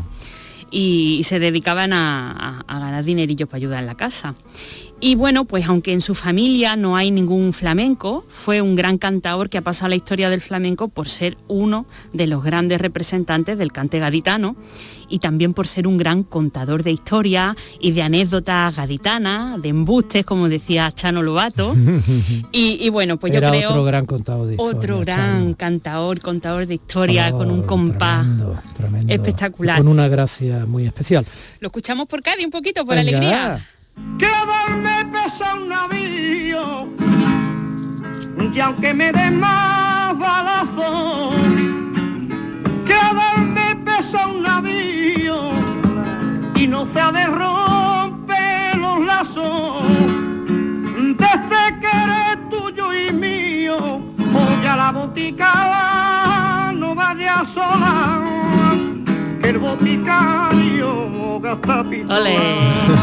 [0.70, 4.34] Y, y se dedicaban a, a- a ganar dinerillos para ayudar en la casa.
[5.02, 9.48] Y bueno, pues aunque en su familia no hay ningún flamenco, fue un gran cantador
[9.48, 13.72] que ha pasado la historia del flamenco por ser uno de los grandes representantes del
[13.72, 14.56] cante gaditano
[15.08, 20.24] y también por ser un gran contador de historia y de anécdotas gaditanas, de embustes,
[20.26, 21.74] como decía Chano Lobato.
[22.52, 23.70] Y, y bueno, pues Era yo creo...
[23.70, 24.76] otro gran contador de historia.
[24.78, 28.26] Otro gran cantador, contador de historia, con un Oh, compás
[28.76, 29.12] tremendo.
[29.12, 29.78] espectacular.
[29.78, 31.24] Con una gracia muy especial.
[31.60, 33.08] Lo escuchamos por Cádiz un poquito, por Venga.
[33.18, 33.66] alegría.
[34.18, 36.88] Que darme pesa un navío
[38.52, 41.34] y aunque me den más balazos
[42.86, 45.50] que darme pesa un navío
[46.56, 49.82] y no se ha de romper los lazos
[50.96, 54.02] desde que eres tuyo y mío
[54.34, 58.20] oye a la botica no vaya sola
[62.08, 62.36] Ole,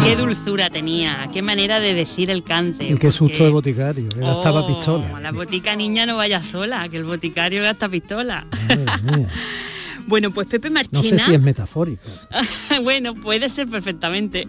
[0.03, 2.89] qué dulzura tenía, qué manera de decir el cante.
[2.89, 5.19] Y qué susto de boticario, que gastaba Oh, pistola.
[5.19, 8.45] La botica niña no vaya sola, que el boticario gasta pistola.
[10.07, 11.17] bueno, pues Pepe No Marchina.
[11.17, 12.01] sé si es metafórico.
[12.83, 14.47] bueno, puede ser perfectamente.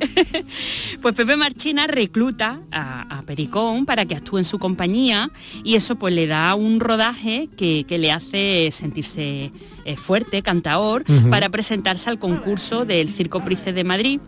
[1.02, 5.30] pues Pepe Marchina recluta a, a Pericón para que actúe en su compañía
[5.64, 9.52] y eso pues le da un rodaje que, que le hace sentirse
[9.84, 11.30] eh, fuerte, cantaor, Ujú.
[11.30, 14.20] para presentarse al concurso del Circo Price de Madrid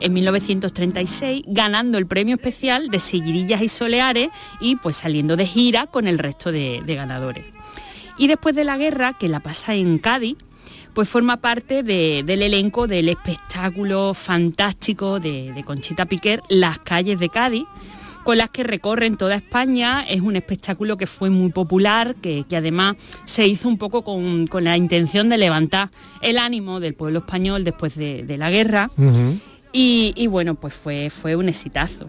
[0.00, 4.28] en 1936, ganando el premio especial de Seguirillas y Soleares
[4.60, 7.44] y pues saliendo de gira con el resto de- de ganadores.
[8.18, 10.36] Y después de la guerra, que la pasa en Cádiz,
[10.94, 17.18] pues forma parte de- del elenco del espectáculo fantástico de, de Conchita Piquer, Las calles
[17.18, 17.64] de Cádiz,
[18.24, 20.02] con las que recorren toda España.
[20.08, 24.46] Es un espectáculo que fue muy popular, que, que además se hizo un poco con,
[24.46, 25.90] con la intención de levantar
[26.22, 28.90] el ánimo del pueblo español después de, de la guerra.
[29.72, 32.08] Y, y bueno, pues fue, fue un exitazo.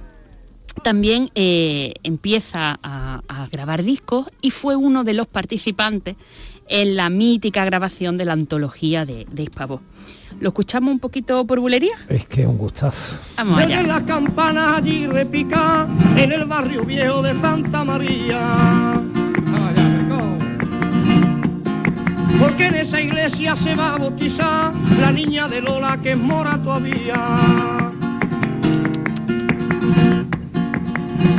[0.84, 6.16] También eh, empieza a, a grabar discos y fue uno de los participantes
[6.68, 9.50] en la mítica grabación de la antología de, de.
[10.40, 11.96] ¿Lo escuchamos un poquito por bulería?
[12.10, 13.18] Es que es un gustazo.
[13.38, 13.78] Vamos allá.
[13.78, 15.88] Desde las campanas allí repica
[16.18, 19.02] en el barrio viejo de Santa María.
[22.40, 26.62] Porque en esa iglesia se va a bautizar la niña de Lola que es mora
[26.62, 27.95] todavía.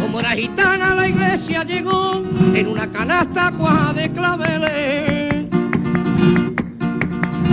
[0.01, 2.23] Como era gitana la iglesia llegó
[2.55, 5.26] en una canasta cuaja de claveles.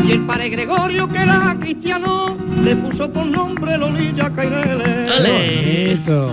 [0.06, 5.12] Y el padre Gregorio que era cristiano le puso por nombre Lolilla Caireles.
[5.14, 5.32] Qué
[5.94, 6.32] bonito.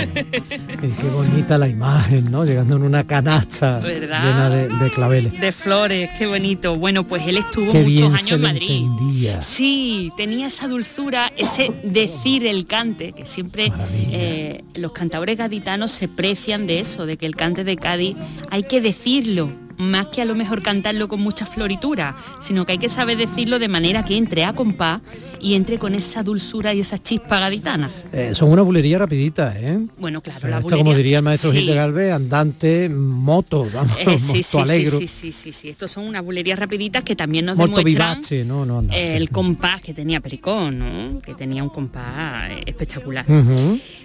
[0.82, 2.44] Y qué bonita la imagen, ¿no?
[2.44, 4.22] Llegando en una canasta ¿Verdad?
[4.24, 5.40] llena de, de claveles.
[5.40, 6.76] De flores, qué bonito.
[6.76, 8.70] Bueno, pues él estuvo Qué muchos bien años se en Madrid.
[8.70, 9.42] entendía.
[9.42, 13.72] Sí, tenía esa dulzura, ese decir el cante, que siempre
[14.12, 18.16] eh, los cantadores gaditanos se precian de eso, de que el cante de Cádiz
[18.50, 19.50] hay que decirlo,
[19.80, 23.58] más que a lo mejor cantarlo con mucha floritura, sino que hay que saber decirlo
[23.58, 25.00] de manera que entre a compás
[25.40, 27.90] y entre con esa dulzura y esa chispa gaditana.
[28.12, 29.80] Eh, son una bulería rapidita, ¿eh?
[29.98, 31.58] Bueno, claro, sea, la esto, como bulería- diría el maestro sí.
[31.58, 35.68] Gil de Galvez, andante, moto, vamos, Eh, sí, sí, sí, alegro, sí, sí, sí, sí.
[35.70, 39.16] Estos son unas bulerías rapiditas que también nos moto demuestran vivace, no, no andante.
[39.16, 41.18] el compás que tenía Pericón, ¿no?
[41.20, 43.24] Que tenía un compás eh, espectacular.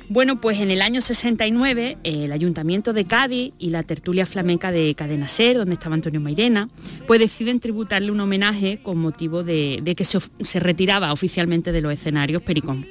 [0.07, 4.71] Bueno, pues en el año 69 eh, el Ayuntamiento de Cádiz y la tertulia flamenca
[4.71, 6.69] de Cadena Ser, donde estaba Antonio Mairena,
[7.07, 11.91] pues deciden tributarle un homenaje con motivo de, que se, se retiraba oficialmente de los
[11.91, 12.85] escenarios Pericón.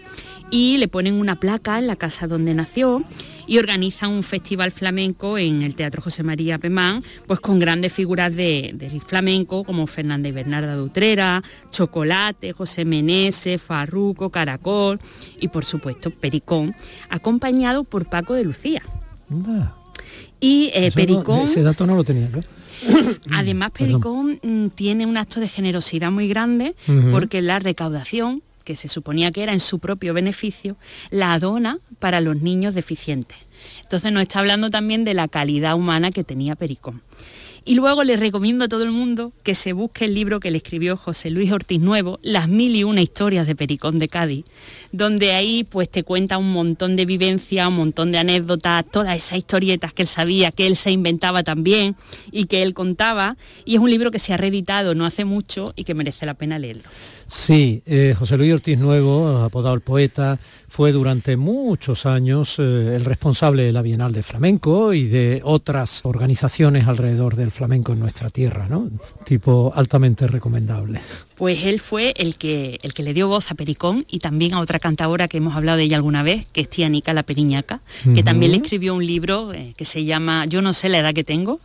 [0.50, 3.04] Y le ponen una placa en la casa donde nació
[3.47, 8.34] y organizan un festival flamenco en el Teatro José María Pemán, pues con grandes figuras
[8.34, 15.01] de- del flamenco como Fernanda y Bernarda de Utrera, Chocolate, José Meneses, Farruco, Caracol
[15.40, 16.74] y por supuesto Pericón,
[17.11, 18.82] acompañado por Paco de Lucía.
[19.30, 19.74] Anda.
[20.40, 22.28] Y eh, no- Pericón, ese dato no lo tenía
[23.32, 26.74] además Pericón mm, tiene un acto de generosidad muy grande
[27.11, 30.76] porque la recaudación, que se suponía que era en su propio beneficio,
[31.10, 33.38] la dona para los niños deficientes.
[33.82, 37.02] Entonces nos está hablando también de la calidad humana que tenía Pericón.
[37.66, 40.58] Y luego le recomiendo a todo el mundo que se busque el libro que le
[40.58, 44.44] escribió José Luis Ortiz Nuevo, Las mil y una historias de Pericón de Cádiz,
[44.92, 49.38] donde ahí pues te cuenta un montón de vivencias, un montón de anécdotas, todas esas
[49.38, 51.96] historietas que él sabía, que él se inventaba también
[52.30, 53.38] y que él contaba.
[53.64, 56.34] Y es un libro que se ha reeditado no hace mucho y que merece la
[56.34, 56.82] pena leerlo.
[57.26, 63.04] Sí, eh, José Luis Ortiz Nuevo, apodado el poeta, fue durante muchos años eh, el
[63.04, 68.30] responsable de la Bienal de Flamenco y de otras organizaciones alrededor del flamenco en nuestra
[68.30, 68.90] tierra, ¿no?
[69.24, 71.00] Tipo altamente recomendable.
[71.36, 74.60] Pues él fue el que, el que le dio voz a Pericón y también a
[74.60, 77.80] otra cantadora que hemos hablado de ella alguna vez, que es Tianica la Periñaca,
[78.14, 81.14] que también le escribió un libro eh, que se llama Yo no sé la edad
[81.14, 81.60] que tengo.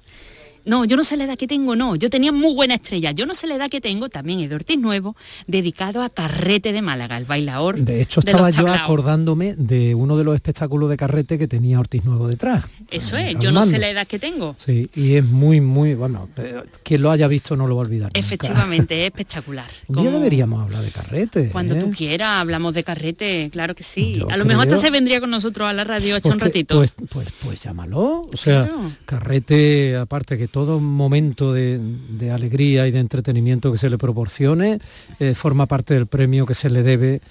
[0.65, 1.95] No, yo no sé la edad que tengo, no.
[1.95, 3.11] Yo tenía muy buena estrella.
[3.11, 5.15] Yo no sé la edad que tengo, también es de Ortiz Nuevo,
[5.47, 7.77] dedicado a Carrete de Málaga, el bailaor.
[7.79, 12.05] De hecho, estaba yo acordándome de uno de los espectáculos de carrete que tenía Ortiz
[12.05, 12.65] Nuevo detrás.
[12.91, 14.55] Eso es, yo no sé la edad que tengo.
[14.57, 17.85] Sí, y es muy, muy, bueno, eh, quien lo haya visto no lo va a
[17.85, 18.07] olvidar.
[18.09, 18.19] nunca.
[18.19, 19.69] Efectivamente, es espectacular.
[19.87, 21.49] Deberíamos hablar de carrete.
[21.51, 21.79] Cuando ¿eh?
[21.79, 24.15] tú quieras, hablamos de carrete, claro que sí.
[24.19, 26.39] Yo a lo mejor hasta se vendría con nosotros a la radio a echar un
[26.39, 26.75] ratito.
[26.75, 28.27] Pues, pues, pues llámalo.
[28.33, 28.91] O sea, Claro.
[29.05, 31.79] carrete, aparte que todo momento de,
[32.09, 34.79] de alegría y de entretenimiento que se le proporcione,
[35.19, 37.21] eh, forma parte del premio que se le debe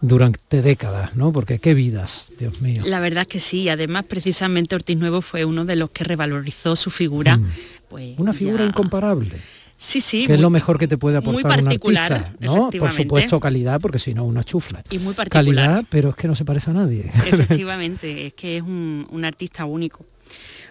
[0.00, 1.32] durante décadas, ¿no?
[1.32, 2.82] Porque qué vidas, Dios mío.
[2.86, 6.76] La verdad es que sí, además precisamente Ortiz Nuevo fue uno de los que revalorizó
[6.76, 7.40] su figura.
[7.88, 8.20] Pues, Mm.
[8.20, 9.32] Una figura ya- incomparable.
[9.78, 10.26] Sí, sí.
[10.26, 12.70] que es lo mejor que te puede aportar un artista, ¿no?
[12.70, 14.82] Por supuesto calidad, porque si no una chufla.
[14.90, 15.44] Y muy particular.
[15.44, 17.04] Calidad, pero es que no se parece a nadie.
[17.26, 20.04] Efectivamente, es que es un, un artista único.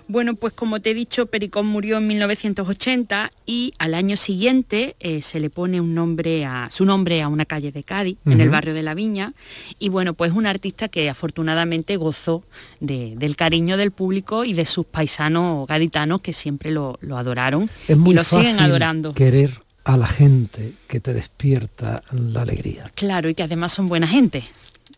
[0.07, 5.21] Bueno, pues como te he dicho, Pericón murió en 1980 y al año siguiente eh,
[5.21, 8.49] se le pone un nombre a, su nombre a una calle de Cádiz, en el
[8.49, 9.33] barrio de La Viña.
[9.79, 12.43] Y bueno, pues un artista que afortunadamente gozó
[12.79, 17.69] de- del cariño del público y de sus paisanos gaditanos que siempre lo, lo adoraron
[17.87, 19.13] es muy y lo fácil siguen adorando.
[19.13, 22.91] querer a la gente que te despierta la alegría.
[22.95, 24.43] Claro, y que además son buena gente.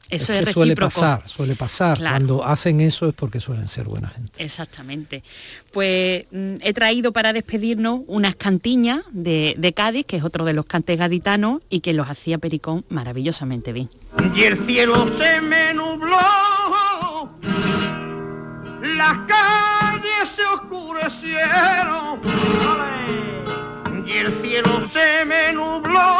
[0.10, 1.97] Eso es, que suele pasar, suele pasar.
[1.97, 2.14] Claro.
[2.16, 4.41] Cuando hacen eso es porque suelen ser buena gente.
[4.43, 5.24] Exactamente.
[5.72, 10.53] Pues mm, he traído para despedirnos unas cantiñas de, de Cádiz, que es otro de
[10.53, 13.89] los cantes gaditanos y que los hacía Pericón maravillosamente bien.
[14.36, 16.18] y el cielo se me nubló,
[18.95, 22.20] las calles se oscurecieron,
[24.05, 26.16] y el cielo se me nubló,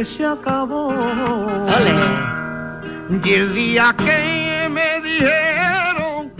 [0.00, 0.92] eh, se acabó.
[3.24, 6.32] Y el día que me dijeron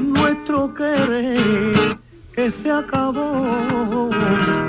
[0.00, 1.96] nuestro querer
[2.34, 4.10] que se acabó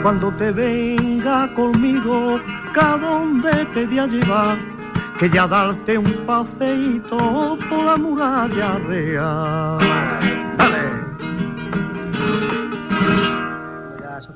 [0.01, 2.39] cuando te venga conmigo
[2.81, 4.57] a donde te voy a llevar
[5.19, 9.77] que ya darte un paseíto por la muralla real
[10.57, 10.83] Dale.
[14.19, 14.35] Esos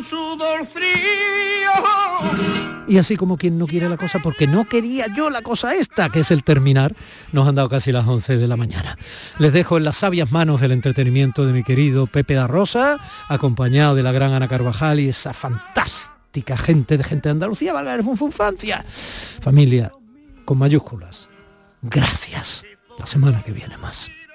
[2.91, 6.09] Y así como quien no quiere la cosa, porque no quería yo la cosa esta,
[6.09, 6.93] que es el terminar,
[7.31, 8.97] nos han dado casi las 11 de la mañana.
[9.39, 12.97] Les dejo en las sabias manos del entretenimiento de mi querido Pepe da Rosa,
[13.29, 17.95] acompañado de la gran Ana Carvajal y esa fantástica gente de gente de Andalucía, valga
[17.95, 18.83] la funfancia.
[19.39, 19.93] Familia,
[20.43, 21.29] con mayúsculas,
[21.81, 22.65] gracias.
[22.99, 24.11] La semana que viene más.